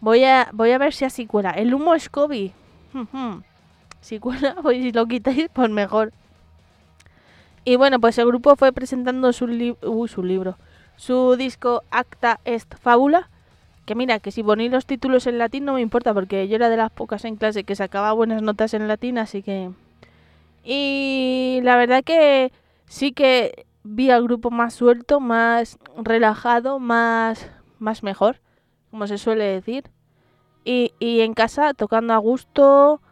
Voy 0.00 0.24
a, 0.24 0.48
voy 0.52 0.72
a 0.72 0.78
ver 0.78 0.92
si 0.92 1.04
así 1.04 1.26
cuela. 1.26 1.50
El 1.50 1.72
humo 1.74 1.94
es 1.94 2.08
COVID. 2.08 2.50
Si 4.00 4.18
cuela, 4.18 4.54
pues 4.60 4.76
si 4.82 4.92
lo 4.92 5.06
quitáis, 5.06 5.48
pues 5.52 5.70
mejor. 5.70 6.12
Y 7.64 7.76
bueno, 7.76 8.00
pues 8.00 8.18
el 8.18 8.26
grupo 8.26 8.56
fue 8.56 8.72
presentando 8.72 9.32
su, 9.32 9.46
libro, 9.46 10.58
su 10.96 11.36
disco 11.36 11.82
Acta 11.90 12.40
Est 12.44 12.74
Fábula. 12.76 13.30
Que 13.86 13.94
mira, 13.94 14.18
que 14.18 14.30
si 14.30 14.42
ponéis 14.42 14.70
los 14.70 14.86
títulos 14.86 15.26
en 15.26 15.38
latín 15.38 15.64
no 15.64 15.74
me 15.74 15.80
importa, 15.80 16.14
porque 16.14 16.48
yo 16.48 16.56
era 16.56 16.68
de 16.68 16.76
las 16.76 16.90
pocas 16.90 17.24
en 17.24 17.36
clase 17.36 17.64
que 17.64 17.76
sacaba 17.76 18.12
buenas 18.12 18.42
notas 18.42 18.74
en 18.74 18.88
latín, 18.88 19.18
así 19.18 19.42
que... 19.42 19.70
Y 20.62 21.60
la 21.62 21.76
verdad 21.76 22.02
que 22.02 22.50
sí 22.86 23.12
que 23.12 23.66
vi 23.82 24.10
al 24.10 24.24
grupo 24.24 24.50
más 24.50 24.72
suelto, 24.72 25.20
más 25.20 25.78
relajado, 26.02 26.78
más, 26.78 27.50
más 27.78 28.02
mejor, 28.02 28.40
como 28.90 29.06
se 29.06 29.18
suele 29.18 29.44
decir. 29.44 29.84
Y, 30.64 30.92
y 30.98 31.20
en 31.20 31.34
casa 31.34 31.74
tocando 31.74 32.14
a 32.14 32.18
gusto, 32.18 33.02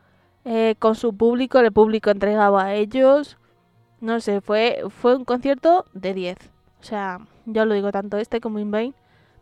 eh, 0.44 0.74
con 0.78 0.94
su 0.94 1.14
público, 1.16 1.58
el 1.60 1.72
público 1.72 2.10
entregaba 2.10 2.64
a 2.64 2.74
ellos. 2.74 3.38
No 4.02 4.20
sé, 4.20 4.40
fue, 4.42 4.82
fue 4.90 5.16
un 5.16 5.24
concierto 5.24 5.86
de 5.94 6.12
10. 6.14 6.38
O 6.80 6.84
sea, 6.84 7.20
yo 7.46 7.64
lo 7.64 7.74
digo 7.74 7.92
tanto 7.92 8.18
este 8.18 8.40
como 8.40 8.58
Invain. 8.58 8.94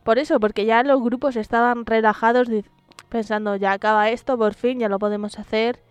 Por 0.05 0.19
eso, 0.19 0.41
porque 0.41 0.67
ya 0.67 0.83
los 0.85 1.03
grupos 1.03 1.37
estaban 1.37 1.87
relajados 1.87 2.49
pensando, 3.09 3.57
ya 3.57 3.73
acaba 3.73 4.11
esto, 4.11 4.39
por 4.39 4.55
fin, 4.55 4.79
ya 4.81 4.89
lo 4.89 4.99
podemos 5.01 5.39
hacer. 5.39 5.83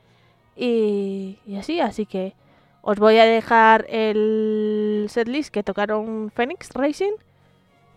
Y, 0.55 1.39
y 1.45 1.57
así, 1.57 1.79
así 1.81 2.05
que 2.05 2.35
Os 2.81 2.99
voy 2.99 3.17
a 3.19 3.25
dejar 3.25 3.85
el 3.89 5.07
setlist 5.09 5.51
que 5.53 5.63
tocaron 5.63 6.31
Phoenix 6.35 6.71
Racing 6.73 7.13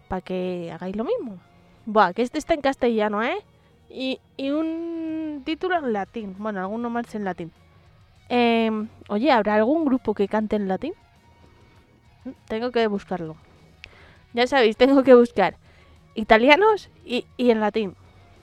para 0.08 0.22
que 0.22 0.70
hagáis 0.74 0.96
lo 0.96 1.04
mismo. 1.04 1.42
Buah, 1.86 2.12
que 2.14 2.22
este 2.22 2.38
está 2.38 2.54
en 2.54 2.62
castellano, 2.62 3.22
¿eh? 3.22 3.36
Y, 3.88 4.20
y 4.36 4.50
un 4.50 5.42
título 5.44 5.76
en 5.78 5.92
latín. 5.92 6.36
Bueno, 6.38 6.60
alguno 6.60 6.90
más 6.90 7.14
en 7.14 7.24
latín. 7.24 7.52
Em, 8.35 8.89
oye, 9.11 9.30
¿habrá 9.30 9.57
algún 9.57 9.85
grupo 9.85 10.14
que 10.14 10.26
cante 10.26 10.57
en 10.57 10.66
latín? 10.66 10.95
Tengo 12.49 12.70
que 12.70 12.87
buscarlo. 12.87 13.37
Ya 14.33 14.47
sabéis, 14.47 14.78
tengo 14.78 15.03
que 15.03 15.14
buscar 15.14 15.59
italianos 16.14 16.89
y, 17.05 17.26
en 17.37 17.61
latín. 17.61 17.95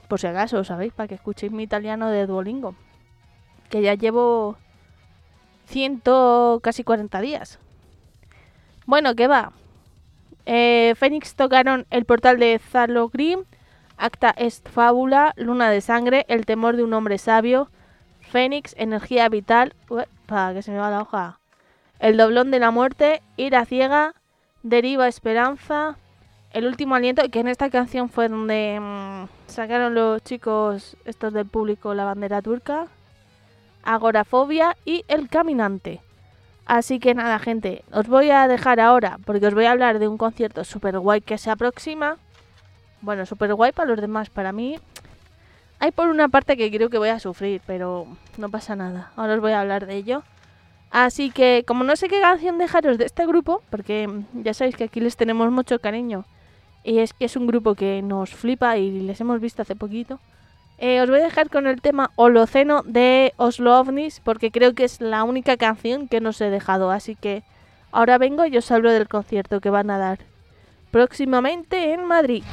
Por 0.06 0.20
si 0.20 0.28
acaso, 0.28 0.62
¿sabéis? 0.62 0.92
Para 0.92 1.08
que 1.08 1.16
escuchéis 1.16 1.50
mi 1.50 1.64
italiano 1.64 2.08
de 2.08 2.24
Duolingo. 2.26 2.76
Que 3.68 3.82
ya 3.82 3.94
llevo 3.94 4.56
ciento 5.66 6.60
casi 6.62 6.84
40 6.84 7.20
días. 7.20 7.58
Bueno, 8.86 9.16
¿qué 9.16 9.26
va? 9.26 9.54
Eh, 10.46 10.94
Fénix 10.94 11.34
tocaron 11.34 11.88
el 11.90 12.04
portal 12.04 12.38
de 12.38 12.60
Zalogrim, 12.60 13.40
Acta 13.96 14.32
est 14.36 14.68
Fábula, 14.68 15.32
Luna 15.34 15.68
de 15.68 15.80
Sangre, 15.80 16.26
El 16.28 16.46
temor 16.46 16.76
de 16.76 16.84
un 16.84 16.92
hombre 16.92 17.18
sabio, 17.18 17.70
Fénix, 18.30 18.74
Energía 18.78 19.28
vital, 19.28 19.74
para 20.26 20.54
que 20.54 20.62
se 20.62 20.70
me 20.70 20.78
va 20.78 20.90
la 20.90 21.02
hoja, 21.02 21.40
El 21.98 22.16
doblón 22.16 22.50
de 22.50 22.60
la 22.60 22.70
muerte, 22.70 23.22
Ira 23.36 23.64
ciega, 23.64 24.14
Deriva 24.62 25.08
esperanza, 25.08 25.96
El 26.52 26.66
último 26.66 26.94
aliento, 26.94 27.22
que 27.30 27.40
en 27.40 27.48
esta 27.48 27.70
canción 27.70 28.08
fue 28.08 28.28
donde 28.28 28.78
mm, 28.80 29.50
sacaron 29.50 29.94
los 29.94 30.22
chicos 30.22 30.96
estos 31.04 31.32
del 31.32 31.46
público 31.46 31.92
la 31.94 32.04
bandera 32.04 32.40
turca, 32.40 32.86
Agorafobia 33.82 34.76
y 34.84 35.04
El 35.08 35.28
caminante. 35.28 36.00
Así 36.66 37.00
que 37.00 37.14
nada, 37.14 37.40
gente, 37.40 37.82
os 37.92 38.06
voy 38.06 38.30
a 38.30 38.46
dejar 38.46 38.78
ahora 38.78 39.18
porque 39.26 39.48
os 39.48 39.54
voy 39.54 39.64
a 39.64 39.72
hablar 39.72 39.98
de 39.98 40.06
un 40.06 40.16
concierto 40.16 40.62
super 40.62 40.98
guay 41.00 41.20
que 41.20 41.36
se 41.36 41.50
aproxima. 41.50 42.16
Bueno, 43.00 43.26
super 43.26 43.52
guay 43.54 43.72
para 43.72 43.88
los 43.88 44.00
demás, 44.00 44.30
para 44.30 44.52
mí. 44.52 44.78
Hay 45.80 45.92
por 45.92 46.08
una 46.08 46.28
parte 46.28 46.58
que 46.58 46.70
creo 46.70 46.90
que 46.90 46.98
voy 46.98 47.08
a 47.08 47.18
sufrir, 47.18 47.62
pero 47.66 48.06
no 48.36 48.50
pasa 48.50 48.76
nada. 48.76 49.12
Ahora 49.16 49.34
os 49.34 49.40
voy 49.40 49.52
a 49.52 49.60
hablar 49.60 49.86
de 49.86 49.96
ello. 49.96 50.22
Así 50.90 51.30
que, 51.30 51.64
como 51.66 51.84
no 51.84 51.96
sé 51.96 52.08
qué 52.08 52.20
canción 52.20 52.58
dejaros 52.58 52.98
de 52.98 53.06
este 53.06 53.26
grupo, 53.26 53.62
porque 53.70 54.08
ya 54.34 54.52
sabéis 54.52 54.76
que 54.76 54.84
aquí 54.84 55.00
les 55.00 55.16
tenemos 55.16 55.50
mucho 55.50 55.78
cariño, 55.78 56.26
y 56.84 56.98
es 56.98 57.14
que 57.14 57.24
es 57.24 57.36
un 57.36 57.46
grupo 57.46 57.74
que 57.74 58.02
nos 58.02 58.30
flipa 58.30 58.76
y 58.76 59.00
les 59.00 59.20
hemos 59.20 59.40
visto 59.40 59.62
hace 59.62 59.74
poquito. 59.74 60.20
Eh, 60.78 61.00
os 61.00 61.08
voy 61.08 61.20
a 61.20 61.24
dejar 61.24 61.50
con 61.50 61.66
el 61.66 61.80
tema 61.80 62.10
Holoceno 62.16 62.82
de 62.84 63.34
Oslo 63.36 63.78
OVNIs 63.78 64.20
porque 64.20 64.50
creo 64.50 64.74
que 64.74 64.84
es 64.84 65.00
la 65.00 65.24
única 65.24 65.58
canción 65.58 66.08
que 66.08 66.20
no 66.20 66.30
os 66.30 66.40
he 66.40 66.48
dejado. 66.48 66.90
Así 66.90 67.16
que 67.16 67.42
ahora 67.92 68.16
vengo 68.16 68.46
y 68.46 68.56
os 68.56 68.70
hablo 68.70 68.90
del 68.90 69.08
concierto 69.08 69.60
que 69.60 69.68
van 69.68 69.90
a 69.90 69.98
dar 69.98 70.20
próximamente 70.90 71.92
en 71.92 72.04
Madrid. 72.06 72.44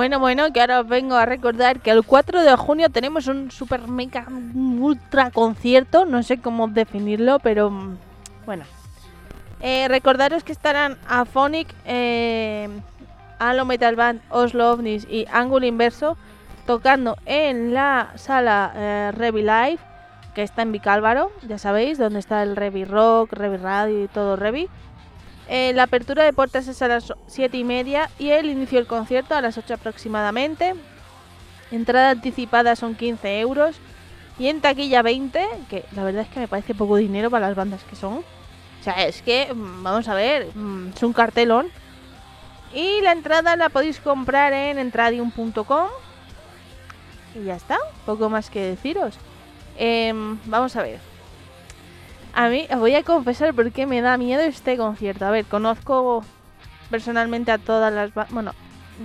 Bueno, 0.00 0.18
bueno, 0.18 0.50
que 0.50 0.62
ahora 0.62 0.80
os 0.80 0.88
vengo 0.88 1.14
a 1.14 1.26
recordar 1.26 1.80
que 1.80 1.90
el 1.90 2.04
4 2.04 2.42
de 2.42 2.56
junio 2.56 2.88
tenemos 2.88 3.26
un 3.26 3.50
super 3.50 3.86
mega 3.86 4.26
ultra 4.54 5.30
concierto, 5.30 6.06
no 6.06 6.22
sé 6.22 6.40
cómo 6.40 6.68
definirlo, 6.68 7.38
pero 7.38 7.68
mm, 7.68 7.98
bueno. 8.46 8.64
Eh, 9.60 9.88
recordaros 9.88 10.42
que 10.42 10.52
estarán 10.52 10.96
Aphonic, 11.06 11.68
eh, 11.84 12.70
Halo 13.38 13.66
Metal 13.66 13.94
Band, 13.94 14.22
Oslo 14.30 14.70
OVNIs 14.72 15.06
y 15.06 15.26
Ángulo 15.30 15.66
Inverso 15.66 16.16
tocando 16.66 17.18
en 17.26 17.74
la 17.74 18.12
sala 18.14 18.72
eh, 18.74 19.12
Revi 19.14 19.42
Live, 19.42 19.80
que 20.34 20.42
está 20.42 20.62
en 20.62 20.72
Vicálvaro, 20.72 21.30
ya 21.46 21.58
sabéis, 21.58 21.98
donde 21.98 22.20
está 22.20 22.42
el 22.42 22.56
Revi 22.56 22.86
Rock, 22.86 23.34
Revi 23.34 23.58
Radio 23.58 24.04
y 24.04 24.08
todo 24.08 24.36
Revi. 24.36 24.70
Eh, 25.52 25.72
la 25.74 25.82
apertura 25.82 26.22
de 26.22 26.32
puertas 26.32 26.68
es 26.68 26.80
a 26.80 26.86
las 26.86 27.12
7 27.26 27.56
y 27.56 27.64
media 27.64 28.08
y 28.20 28.30
el 28.30 28.48
inicio 28.48 28.78
del 28.78 28.86
concierto 28.86 29.34
a 29.34 29.40
las 29.40 29.58
8 29.58 29.74
aproximadamente. 29.74 30.76
Entrada 31.72 32.10
anticipada 32.10 32.76
son 32.76 32.94
15 32.94 33.40
euros 33.40 33.74
y 34.38 34.46
en 34.46 34.60
taquilla 34.60 35.02
20, 35.02 35.44
que 35.68 35.84
la 35.90 36.04
verdad 36.04 36.22
es 36.22 36.28
que 36.28 36.38
me 36.38 36.46
parece 36.46 36.72
poco 36.72 36.94
dinero 36.94 37.30
para 37.30 37.48
las 37.48 37.56
bandas 37.56 37.82
que 37.82 37.96
son. 37.96 38.18
O 38.18 38.84
sea, 38.84 39.04
es 39.04 39.22
que, 39.22 39.52
mm, 39.52 39.82
vamos 39.82 40.06
a 40.06 40.14
ver, 40.14 40.54
mm, 40.54 40.90
es 40.94 41.02
un 41.02 41.12
cartelón. 41.12 41.66
Y 42.72 43.00
la 43.00 43.10
entrada 43.10 43.56
la 43.56 43.70
podéis 43.70 43.98
comprar 43.98 44.52
en 44.52 44.78
entradium.com. 44.78 45.88
Y 47.34 47.44
ya 47.44 47.56
está, 47.56 47.76
poco 48.06 48.30
más 48.30 48.50
que 48.50 48.60
deciros. 48.60 49.18
Em, 49.76 50.38
vamos 50.44 50.76
a 50.76 50.82
ver. 50.82 51.09
A 52.32 52.48
mí 52.48 52.66
os 52.70 52.78
voy 52.78 52.94
a 52.94 53.02
confesar 53.02 53.54
por 53.54 53.72
qué 53.72 53.86
me 53.86 54.00
da 54.00 54.16
miedo 54.16 54.42
este 54.42 54.76
concierto. 54.76 55.26
A 55.26 55.30
ver, 55.30 55.44
conozco 55.44 56.24
personalmente 56.88 57.50
a 57.50 57.58
todas 57.58 57.92
las 57.92 58.14
bandas. 58.14 58.32
Bueno, 58.32 58.52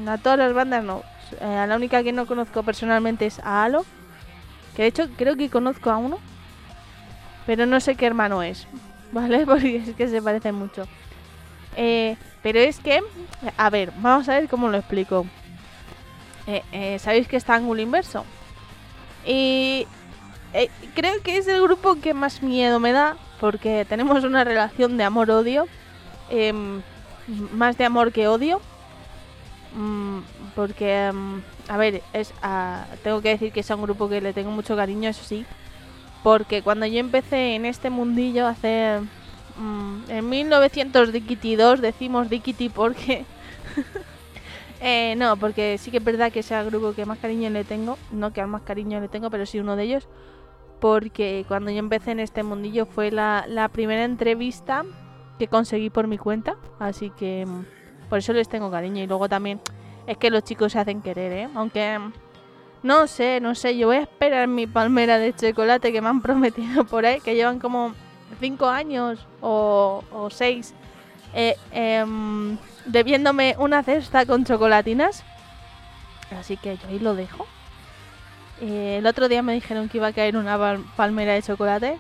a 0.08 0.18
todas 0.18 0.38
las 0.38 0.54
bandas 0.54 0.84
no. 0.84 1.04
Eh, 1.42 1.66
la 1.68 1.76
única 1.76 2.04
que 2.04 2.14
no 2.14 2.28
conozco 2.28 2.64
personalmente 2.64 3.26
es 3.26 3.40
a 3.40 3.64
Halo. 3.64 3.86
Que 4.76 4.84
de 4.84 4.88
hecho 4.90 5.10
creo 5.18 5.36
que 5.36 5.50
conozco 5.50 5.90
a 5.90 5.98
uno. 5.98 6.20
Pero 7.46 7.66
no 7.66 7.80
sé 7.80 7.96
qué 7.96 8.06
hermano 8.06 8.44
es. 8.44 8.68
¿Vale? 9.12 9.46
Porque 9.46 9.78
es 9.78 9.96
que 9.96 10.08
se 10.08 10.22
parecen 10.22 10.56
mucho. 10.56 10.88
Eh, 11.78 12.16
pero 12.42 12.60
es 12.60 12.80
que, 12.80 13.02
a 13.58 13.70
ver, 13.70 13.92
vamos 13.98 14.30
a 14.30 14.40
ver 14.40 14.48
cómo 14.48 14.70
lo 14.70 14.78
explico. 14.78 15.26
Eh, 16.48 17.00
Sabéis 17.00 17.28
que 17.28 17.38
está 17.38 17.56
ángulo 17.56 17.82
inverso. 17.82 18.24
Y 19.26 19.88
eh, 20.56 20.70
creo 20.96 21.22
que 21.22 21.38
es 21.38 21.48
el 21.48 21.62
grupo 21.62 21.96
que 21.96 22.14
más 22.14 22.42
miedo 22.42 22.80
me 22.80 22.92
da. 22.92 23.18
Porque 23.40 23.86
tenemos 23.88 24.24
una 24.24 24.44
relación 24.44 24.98
de 24.98 25.04
amor-odio. 25.04 25.68
em, 26.30 26.82
más 27.54 27.78
de 27.78 27.86
amor 27.86 28.12
que 28.12 28.28
odio. 28.28 28.62
Mm, 29.76 30.20
porque, 30.56 31.08
em, 31.08 31.42
a 31.68 31.78
ver, 31.78 32.02
es, 32.14 32.34
ah, 32.42 32.86
tengo 33.04 33.22
que 33.22 33.30
decir 33.30 33.52
que 33.52 33.60
es 33.60 33.70
un 33.70 33.82
grupo 33.82 34.08
que 34.10 34.22
le 34.22 34.34
tengo 34.34 34.52
mucho 34.52 34.76
cariño, 34.76 35.10
eso 35.10 35.24
sí. 35.24 35.46
Porque 36.24 36.62
cuando 36.64 36.86
yo 36.86 37.00
empecé 37.00 37.56
en 37.56 37.66
este 37.66 37.90
mundillo 37.90 38.48
hace... 38.48 39.00
mm, 39.58 40.10
en 40.10 40.30
1922 40.30 41.82
decimos 41.82 42.30
Dikiti 42.30 42.70
porque... 42.70 43.26
eh, 44.82 45.16
no, 45.18 45.38
porque 45.38 45.78
sí 45.78 45.92
que 45.92 45.98
es 45.98 46.04
verdad 46.04 46.32
que 46.32 46.40
es 46.40 46.52
el 46.52 46.66
grupo 46.66 46.94
que 46.94 47.06
más 47.06 47.20
cariño 47.20 47.50
le 47.50 47.64
tengo. 47.64 47.98
No 48.12 48.34
que 48.34 48.42
al 48.42 48.48
más 48.48 48.64
cariño 48.64 49.00
le 49.02 49.08
tengo, 49.10 49.30
pero 49.30 49.46
sí 49.46 49.60
uno 49.60 49.76
de 49.76 49.84
ellos. 49.84 50.08
Porque 50.86 51.46
cuando 51.48 51.72
yo 51.72 51.80
empecé 51.80 52.12
en 52.12 52.20
este 52.20 52.44
mundillo 52.44 52.86
fue 52.86 53.10
la, 53.10 53.70
primera 53.74 54.04
entrevista 54.04 54.86
que 55.40 55.48
conseguí 55.48 55.90
por 55.90 56.06
mi 56.06 56.20
cuenta. 56.20 56.58
Así 56.78 57.10
que 57.10 57.44
mm, 57.44 58.08
por 58.08 58.20
eso 58.20 58.34
les 58.34 58.48
tengo 58.48 58.70
cariño. 58.70 59.02
Y 59.02 59.08
luego 59.08 59.28
también 59.28 59.60
es 60.06 60.16
que 60.18 60.30
los 60.30 60.44
chicos 60.44 60.74
se 60.74 60.78
hacen 60.78 61.02
querer, 61.02 61.32
¿eh? 61.32 61.50
Aunque... 61.56 61.98
mm, 61.98 62.14
no 62.84 63.08
sé, 63.08 63.40
no 63.42 63.56
sé, 63.56 63.76
yo 63.76 63.88
voy 63.88 63.96
a 63.96 64.02
esperar 64.02 64.48
mi 64.48 64.68
palmera 64.68 65.18
de 65.18 65.34
chocolate 65.34 65.92
que 65.92 66.02
me 66.02 66.10
han 66.10 66.22
prometido 66.28 66.86
por 66.86 67.04
ahí, 67.04 67.20
que 67.20 67.34
llevan 67.34 67.58
como 67.58 67.96
5 68.40 68.68
años 68.68 69.26
o 69.42 70.04
6 70.30 70.76
debiéndome 72.86 73.56
una 73.58 73.82
cesta 73.82 74.28
con 74.28 74.46
chocolatinas. 74.46 75.24
Así 76.40 76.58
que 76.58 76.78
yo 76.78 76.88
ahí 76.90 77.00
lo 77.00 77.16
dejo. 77.16 77.48
Eh, 78.62 78.98
el 79.00 79.06
otro 79.08 79.28
día 79.28 79.42
me 79.44 79.54
dijeron 79.54 79.90
que 79.90 79.98
iba 79.98 80.08
a 80.08 80.14
caer 80.14 80.38
una 80.38 80.58
pal- 80.58 80.84
palmera 80.96 81.34
de 81.34 81.42
chocolate. 81.44 81.98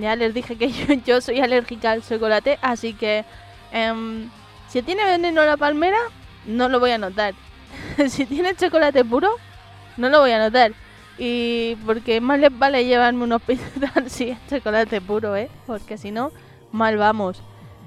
Ya 0.00 0.16
les 0.16 0.34
dije 0.34 0.56
que 0.56 0.70
yo, 0.72 0.94
yo 1.06 1.20
soy 1.20 1.40
alérgica 1.40 1.92
al 1.92 2.02
chocolate, 2.02 2.58
así 2.62 2.94
que 2.94 3.24
em, 3.72 4.28
si 4.68 4.82
tiene 4.82 5.04
veneno 5.04 5.44
la 5.44 5.56
palmera, 5.56 5.98
no 6.46 6.68
lo 6.68 6.80
voy 6.80 6.90
a 6.92 6.98
notar. 6.98 7.34
si 8.08 8.26
tiene 8.26 8.54
chocolate 8.54 9.04
puro, 9.04 9.30
no 9.96 10.08
lo 10.08 10.20
voy 10.20 10.32
a 10.32 10.38
notar. 10.38 10.72
Y 11.16 11.76
porque 11.86 12.20
más 12.20 12.40
les 12.40 12.56
vale 12.58 12.84
llevarme 12.84 13.22
un 13.24 13.32
hospital 13.32 13.92
si 14.10 14.30
es 14.30 14.38
chocolate 14.48 15.00
puro, 15.00 15.36
¿eh? 15.36 15.48
Porque 15.66 15.96
si 15.96 16.10
no, 16.10 16.32
mal 16.72 16.96
vamos. 16.96 17.40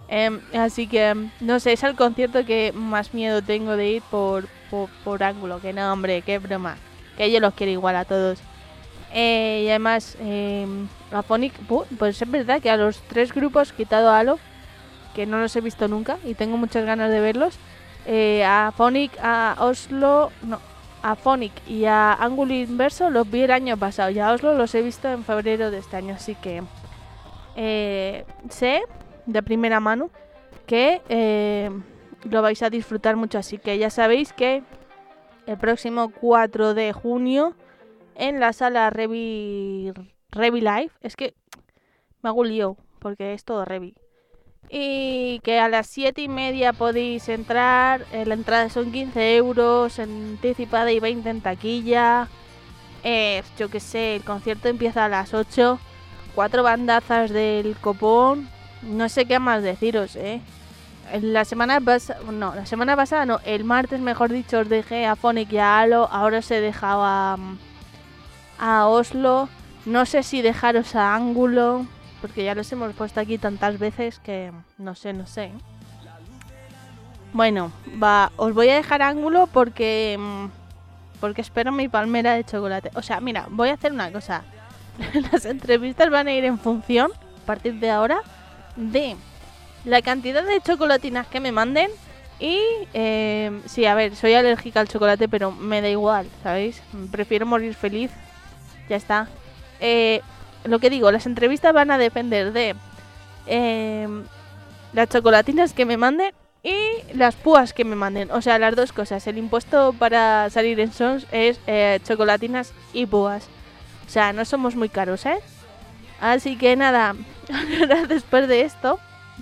Em, 0.08 0.40
así 0.54 0.88
que, 0.88 1.08
em, 1.10 1.30
no 1.42 1.60
sé, 1.60 1.74
es 1.74 1.84
el 1.84 1.96
concierto 1.98 2.46
que 2.46 2.72
más 2.74 3.14
miedo 3.14 3.42
tengo 3.42 3.76
de 3.76 3.90
ir 3.90 4.02
por, 4.04 4.48
por, 4.70 4.90
por 5.04 5.24
ángulo. 5.24 5.60
Que 5.60 5.74
no, 5.74 5.92
hombre, 5.92 6.22
qué 6.22 6.40
broma. 6.40 6.78
Que 7.18 7.32
yo 7.32 7.40
los 7.40 7.54
quiero 7.54 7.72
igual 7.72 7.96
a 7.96 8.06
todos. 8.06 8.40
Eh, 9.14 9.64
y 9.66 9.70
además, 9.70 10.16
eh, 10.20 10.68
a 11.12 11.22
Phonic, 11.24 11.54
pu- 11.68 11.86
pues 11.98 12.22
es 12.22 12.30
verdad 12.30 12.62
que 12.62 12.70
a 12.70 12.78
los 12.78 13.00
tres 13.08 13.34
grupos, 13.34 13.72
quitado 13.74 14.10
a 14.10 14.20
Halo, 14.20 14.38
que 15.16 15.26
no 15.26 15.40
los 15.40 15.56
he 15.56 15.62
visto 15.62 15.88
nunca 15.88 16.18
y 16.24 16.36
tengo 16.36 16.58
muchas 16.58 16.86
ganas 16.86 17.10
de 17.10 17.20
verlos, 17.20 17.58
eh, 18.06 18.44
a 18.46 18.72
Phonic, 18.76 19.12
a 19.22 19.56
Oslo, 19.60 20.32
no, 20.44 20.60
a 21.02 21.16
Phonic 21.16 21.54
y 21.68 21.86
a 21.86 22.14
Ángulo 22.14 22.54
Inverso 22.54 23.10
los 23.10 23.30
vi 23.30 23.42
el 23.42 23.52
año 23.52 23.78
pasado 23.78 24.10
y 24.12 24.20
a 24.20 24.32
Oslo 24.32 24.54
los 24.56 24.76
he 24.76 24.82
visto 24.82 25.10
en 25.10 25.24
febrero 25.24 25.72
de 25.72 25.80
este 25.80 25.98
año, 25.98 26.14
así 26.16 26.36
que 26.36 26.62
eh, 27.56 28.26
sé 28.50 28.84
de 29.26 29.42
primera 29.42 29.80
mano 29.80 30.10
que 30.68 31.02
lo 32.30 32.42
vais 32.42 32.62
a 32.62 32.70
disfrutar 32.70 33.16
mucho, 33.16 33.38
así 33.40 33.58
que 33.58 33.78
ya 33.78 33.90
sabéis 33.90 34.34
que 34.34 34.62
el 35.48 35.58
próximo 35.58 36.10
4 36.10 36.74
de 36.74 36.94
junio 36.94 37.56
en 38.16 38.40
la 38.40 38.54
sala 38.54 38.90
Revi, 38.90 39.94
Revi 40.32 40.62
Live. 40.62 40.92
Es 41.02 41.16
que 41.16 41.34
me 42.22 42.30
hago 42.30 42.44
lío 42.44 42.78
porque 43.00 43.34
es 43.34 43.44
todo 43.46 43.66
Revi. 43.66 43.96
Y 44.70 45.40
que 45.44 45.60
a 45.60 45.70
las 45.70 45.88
7 45.88 46.22
y 46.22 46.28
media 46.28 46.74
podéis 46.74 47.30
entrar. 47.30 48.06
eh, 48.12 48.26
la 48.26 48.34
entrada 48.34 48.70
son 48.70 48.92
15 48.92 49.38
euros 49.38 49.98
anticipada 50.00 50.92
y 50.92 51.00
20 51.00 51.30
en 51.30 51.42
taquilla. 51.42 52.28
Eh, 53.04 53.42
yo 53.58 53.70
que 53.70 53.80
sé, 53.80 54.18
el 54.18 54.24
concierto 54.26 54.68
empieza 54.68 55.06
a 55.06 55.10
las 55.10 55.34
8. 55.34 55.80
Cuatro 56.36 56.64
bandazas 56.64 57.32
del 57.32 57.78
copón. 57.78 58.50
No 58.84 59.08
sé 59.08 59.26
qué 59.26 59.40
más 59.40 59.64
deciros, 59.64 60.18
eh. 60.18 60.42
La 61.22 61.46
semana 61.46 61.80
pasada, 61.80 62.20
no, 62.32 62.54
la 62.54 62.66
semana 62.66 62.96
pasada 62.96 63.26
no, 63.26 63.40
el 63.46 63.64
martes 63.64 64.00
mejor 64.02 64.32
dicho 64.32 64.60
os 64.60 64.70
dejé 64.70 65.06
a 65.06 65.16
Phonic 65.16 65.52
y 65.54 65.58
a 65.58 65.80
Halo, 65.80 66.10
ahora 66.12 66.40
os 66.40 66.52
he 66.52 66.60
dejado 66.60 67.04
a, 67.04 67.38
a 68.60 68.88
Oslo, 68.88 69.48
no 69.86 70.06
sé 70.06 70.24
si 70.24 70.42
dejaros 70.42 70.96
a 70.96 71.16
Ángulo, 71.16 71.86
porque 72.22 72.44
ya 72.44 72.56
los 72.56 72.70
hemos 72.72 72.94
puesto 72.94 73.22
aquí 73.22 73.38
tantas 73.38 73.80
veces 73.80 74.20
que 74.20 74.52
no 74.78 74.96
sé, 74.96 75.14
no 75.14 75.26
sé. 75.28 75.52
Bueno, 77.32 77.72
va, 78.02 78.32
os 78.36 78.54
voy 78.54 78.70
a 78.70 78.76
dejar 78.76 79.02
Ángulo 79.02 79.48
porque 79.48 80.18
mm, 80.20 80.48
porque 81.20 81.42
espero 81.42 81.72
mi 81.72 81.88
palmera 81.88 82.34
de 82.34 82.44
chocolate. 82.44 82.92
O 82.96 83.02
sea, 83.02 83.20
mira, 83.20 83.48
voy 83.50 83.70
a 83.70 83.74
hacer 83.74 83.92
una 83.92 84.12
cosa. 84.12 84.44
Las 85.32 85.46
entrevistas 85.46 86.10
van 86.10 86.28
a 86.28 86.34
ir 86.34 86.46
en 86.46 86.60
función, 86.60 87.12
a 87.44 87.46
partir 87.46 87.76
de 87.76 87.90
ahora, 87.90 88.20
de 88.76 89.16
la 89.88 90.02
cantidad 90.02 90.44
de 90.44 90.60
chocolatinas 90.60 91.28
que 91.28 91.40
me 91.40 91.54
manden 91.54 91.90
y 92.40 92.60
eh, 92.94 93.62
sí, 93.66 93.86
a 93.86 93.96
ver, 93.96 94.16
soy 94.16 94.34
alérgica 94.34 94.82
al 94.82 94.90
chocolate, 94.90 95.30
pero 95.30 95.52
me 95.52 95.82
da 95.82 95.90
igual, 95.90 96.28
¿sabéis? 96.44 96.84
Prefiero 97.10 97.46
morir 97.46 97.74
feliz. 97.74 98.12
Ya 98.90 98.98
está. 98.98 99.28
Eh, 99.80 100.22
lo 100.66 100.80
que 100.80 100.90
digo, 100.90 101.10
las 101.12 101.26
entrevistas 101.26 101.74
van 101.74 101.90
a 101.90 101.98
depender 101.98 102.52
de 102.52 102.76
eh, 103.48 104.08
las 104.94 105.10
chocolatinas 105.10 105.74
que 105.74 105.86
me 105.86 105.98
manden 105.98 106.34
y 106.64 106.76
las 107.14 107.36
púas 107.36 107.72
que 107.72 107.86
me 107.86 107.96
manden. 107.96 108.30
O 108.32 108.42
sea, 108.42 108.60
las 108.60 108.76
dos 108.76 108.92
cosas. 108.92 109.26
El 109.26 109.38
impuesto 109.38 109.94
para 109.98 110.50
salir 110.50 110.80
en 110.82 110.92
Sons 110.92 111.26
es 111.32 111.62
eh, 111.66 112.00
chocolatinas 112.04 112.74
y 112.92 113.06
púas. 113.06 113.48
O 114.06 114.10
sea, 114.10 114.34
no 114.34 114.44
somos 114.44 114.76
muy 114.76 114.90
caros, 114.90 115.26
¿eh? 115.26 115.40
Así 116.20 116.58
que 116.58 116.76
nada, 116.76 117.16
después 118.10 118.48
de 118.48 118.62
esto, 118.62 119.00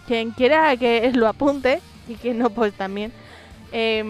quien 0.08 0.32
quiera 0.32 0.76
que 0.78 1.12
lo 1.14 1.28
apunte 1.28 1.82
y 2.08 2.16
que 2.16 2.34
no, 2.34 2.49
pues 2.49 2.74
también. 2.74 3.12
es 3.72 4.03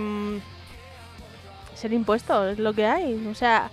el 1.84 1.94
impuesto, 1.94 2.48
es 2.48 2.60
lo 2.60 2.74
que 2.74 2.86
hay. 2.86 3.28
O 3.28 3.36
sea, 3.36 3.72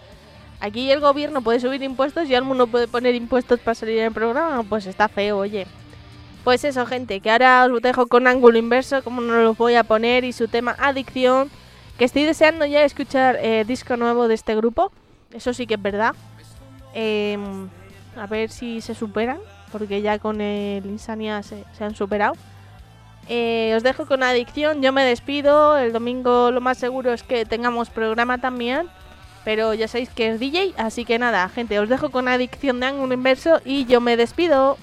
aquí 0.61 0.91
el 0.91 1.01
gobierno 1.01 1.43
puede 1.43 1.61
subir 1.61 1.83
impuestos 1.83 2.29
y 2.29 2.35
alguno 2.35 2.67
puede 2.67 2.89
poner 2.89 3.15
impuestos 3.15 3.61
para 3.61 3.75
salir 3.75 3.99
en 3.99 4.07
el 4.07 4.13
programa. 4.13 4.63
Pues 4.63 4.87
está 4.87 5.09
feo, 5.09 5.39
oye. 5.39 5.67
Pues 6.45 6.65
eso, 6.65 6.87
gente, 6.87 7.21
que 7.21 7.31
ahora 7.31 7.65
os 7.65 7.83
dejo 7.83 8.09
con 8.09 8.27
ángulo 8.27 8.59
inverso, 8.59 9.05
como 9.05 9.21
no 9.21 9.43
los 9.43 9.57
voy 9.57 9.77
a 9.77 9.85
poner, 9.85 10.25
y 10.25 10.33
su 10.33 10.49
tema 10.49 10.75
adicción. 10.79 11.51
Que 11.99 12.05
estoy 12.05 12.25
deseando 12.25 12.65
ya 12.65 12.85
escuchar 12.85 13.39
eh, 13.41 13.65
disco 13.65 13.97
nuevo 13.97 14.27
de 14.27 14.35
este 14.35 14.57
grupo. 14.57 14.91
Eso 15.33 15.55
sí 15.55 15.67
que 15.67 15.75
es 15.75 15.83
verdad. 15.83 16.15
Em, 16.95 17.69
a 18.17 18.27
ver 18.27 18.51
si 18.51 18.81
se 18.81 18.95
superan. 18.95 19.39
Porque 19.73 20.03
ya 20.03 20.19
con 20.19 20.41
el 20.41 20.87
Insania 20.87 21.43
se, 21.43 21.65
han 21.81 21.95
superado. 21.95 22.35
Eh, 23.29 23.73
os 23.77 23.83
dejo 23.83 24.07
con 24.07 24.23
adicción. 24.23 24.83
Yo 24.83 24.93
me 24.93 25.05
despido. 25.05 25.79
El 25.79 25.93
domingo 25.93 26.51
lo 26.51 26.61
más 26.61 26.79
seguro 26.79 27.13
es 27.13 27.23
que 27.23 27.45
tengamos 27.45 27.91
programa 27.91 28.39
también. 28.39 28.89
Pero 29.45 29.75
ya 29.75 29.89
sabéis 29.89 30.11
que 30.11 30.29
es 30.29 30.39
DJ. 30.39 30.75
Así 30.77 31.05
que 31.05 31.19
nada, 31.19 31.49
gente, 31.49 31.79
os 31.81 31.89
dejo 31.89 32.11
con 32.11 32.29
adicción 32.29 32.79
de 32.79 32.87
ángulo 32.87 33.15
inverso. 33.15 33.61
Y 33.65 33.87
yo 33.87 34.01
me 34.01 34.17
despido. 34.17 34.77